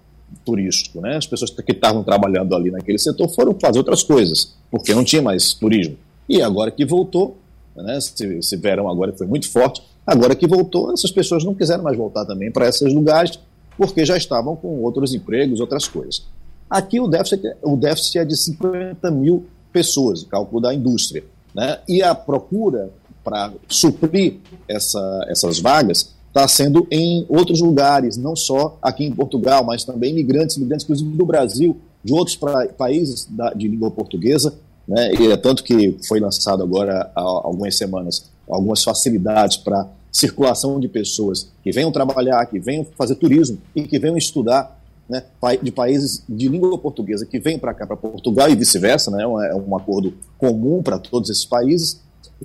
[0.44, 1.00] turístico.
[1.00, 1.16] Né?
[1.16, 5.22] As pessoas que estavam trabalhando ali naquele setor foram fazer outras coisas, porque não tinha
[5.22, 5.96] mais turismo.
[6.28, 7.36] E agora que voltou,
[7.74, 11.82] né, esse, esse verão agora foi muito forte, agora que voltou, essas pessoas não quiseram
[11.82, 13.38] mais voltar também para esses lugares,
[13.80, 16.22] porque já estavam com outros empregos, outras coisas.
[16.68, 21.24] Aqui o déficit, o déficit é de 50 mil pessoas, cálculo da indústria.
[21.54, 21.78] Né?
[21.88, 22.90] E a procura
[23.24, 24.34] para suprir
[24.68, 30.10] essa, essas vagas está sendo em outros lugares, não só aqui em Portugal, mas também
[30.10, 31.74] imigrantes, imigrantes inclusive do Brasil,
[32.04, 34.54] de outros pra, países da, de língua portuguesa,
[34.86, 35.10] né?
[35.14, 40.88] E é tanto que foi lançado agora há algumas semanas algumas facilidades para circulação de
[40.88, 45.24] pessoas que venham trabalhar, que venham fazer turismo e que venham estudar né,
[45.62, 49.54] de países de língua portuguesa que venham para cá, para Portugal e vice-versa, né, é
[49.54, 52.00] um acordo comum para todos esses países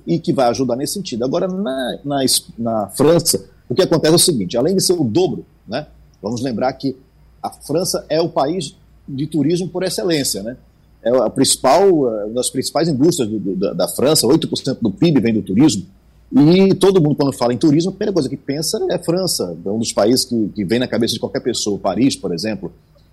[0.06, 1.24] e que vai ajudar nesse sentido.
[1.24, 2.20] Agora, na, na,
[2.58, 5.86] na França, o que acontece é o seguinte: além de ser o dobro, né,
[6.20, 6.96] vamos lembrar que
[7.42, 8.76] a França é o país
[9.08, 10.56] de turismo por excelência, né?
[11.02, 15.20] É a principal, uma das principais indústrias do, do, da, da França, 8% do PIB
[15.20, 15.86] vem do turismo.
[16.32, 19.70] E todo mundo, quando fala em turismo, a primeira coisa que pensa é França, é
[19.70, 22.72] um dos países que, que vem na cabeça de qualquer pessoa, Paris, por exemplo.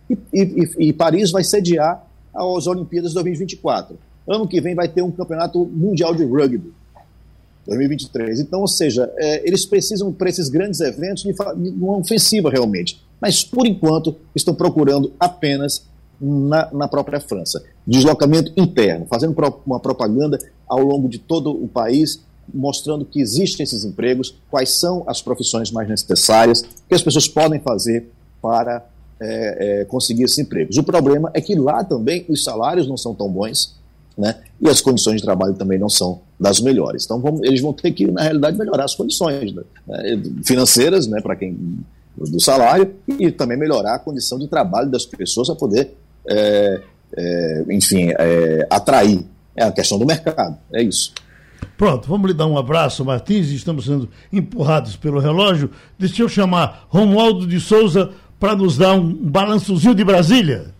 [0.09, 3.97] E, e, e Paris vai sediar as Olimpíadas de 2024.
[4.27, 6.73] Ano que vem vai ter um campeonato mundial de rugby.
[7.67, 8.41] 2023.
[8.41, 13.01] Então, ou seja, é, eles precisam, para esses grandes eventos, de, de uma ofensiva realmente.
[13.21, 15.85] Mas, por enquanto, estão procurando apenas
[16.19, 17.63] na, na própria França.
[17.85, 20.37] Deslocamento interno, fazendo pro, uma propaganda
[20.67, 22.21] ao longo de todo o país,
[22.51, 27.59] mostrando que existem esses empregos, quais são as profissões mais necessárias, que as pessoas podem
[27.59, 28.09] fazer
[28.41, 28.85] para
[29.19, 30.77] é, é, conseguir esses empregos.
[30.77, 33.75] O problema é que lá também os salários não são tão bons,
[34.17, 34.41] né?
[34.61, 37.05] E as condições de trabalho também não são das melhores.
[37.05, 39.63] Então vamos, eles vão ter que, na realidade, melhorar as condições né?
[40.43, 41.83] financeiras, né, para quem
[42.15, 45.95] do salário e também melhorar a condição de trabalho das pessoas para poder,
[46.27, 46.81] é,
[47.15, 49.25] é, enfim, é, atrair.
[49.55, 50.57] É a questão do mercado.
[50.71, 51.13] É isso.
[51.77, 53.49] Pronto, vamos lhe dar um abraço, Martins.
[53.49, 55.69] Estamos sendo empurrados pelo relógio.
[55.97, 60.73] Deixa eu chamar Romualdo de Souza para nos dar um balançozinho de Brasília.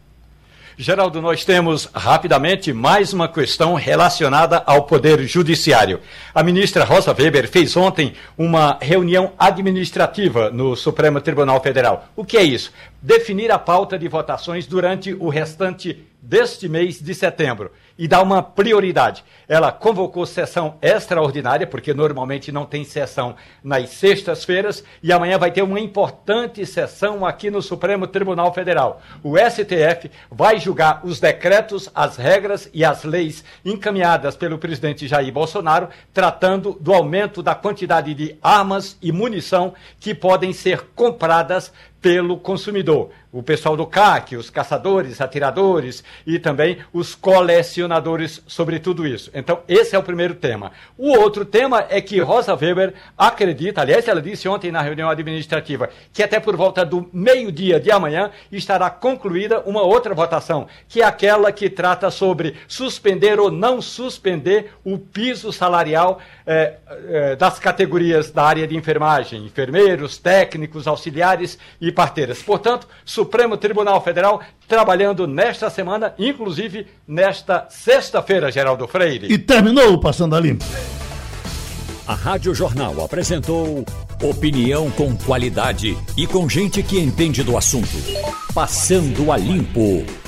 [0.76, 6.00] Geraldo, nós temos rapidamente mais uma questão relacionada ao Poder Judiciário.
[6.34, 12.08] A ministra Rosa Weber fez ontem uma reunião administrativa no Supremo Tribunal Federal.
[12.16, 12.72] O que é isso?
[13.00, 18.42] Definir a pauta de votações durante o restante deste mês de setembro e dar uma
[18.42, 19.24] prioridade.
[19.48, 25.62] Ela convocou sessão extraordinária, porque normalmente não tem sessão nas sextas-feiras, e amanhã vai ter
[25.62, 29.02] uma importante sessão aqui no Supremo Tribunal Federal.
[29.22, 35.32] O STF vai julgar os decretos, as regras e as leis encaminhadas pelo presidente Jair
[35.32, 41.72] Bolsonaro, tratando do aumento da quantidade de armas e munição que podem ser compradas
[42.04, 43.12] pelo consumidor.
[43.32, 49.32] O pessoal do CAC, os caçadores, atiradores e também os colecionadores sobre tudo isso.
[49.34, 50.72] Então, esse é o primeiro tema.
[50.96, 55.90] O outro tema é que Rosa Weber acredita, aliás, ela disse ontem na reunião administrativa,
[56.12, 61.06] que até por volta do meio-dia de amanhã estará concluída uma outra votação, que é
[61.06, 66.76] aquela que trata sobre suspender ou não suspender o piso salarial eh,
[67.08, 72.42] eh, das categorias da área de enfermagem, enfermeiros, técnicos, auxiliares e parteiras.
[72.42, 79.32] Portanto, Supremo Tribunal Federal trabalhando nesta semana, inclusive nesta sexta-feira, Geraldo Freire.
[79.32, 80.66] E terminou o Passando a Limpo.
[82.06, 83.86] A Rádio Jornal apresentou
[84.22, 87.98] opinião com qualidade e com gente que entende do assunto.
[88.54, 90.23] Passando a Limpo.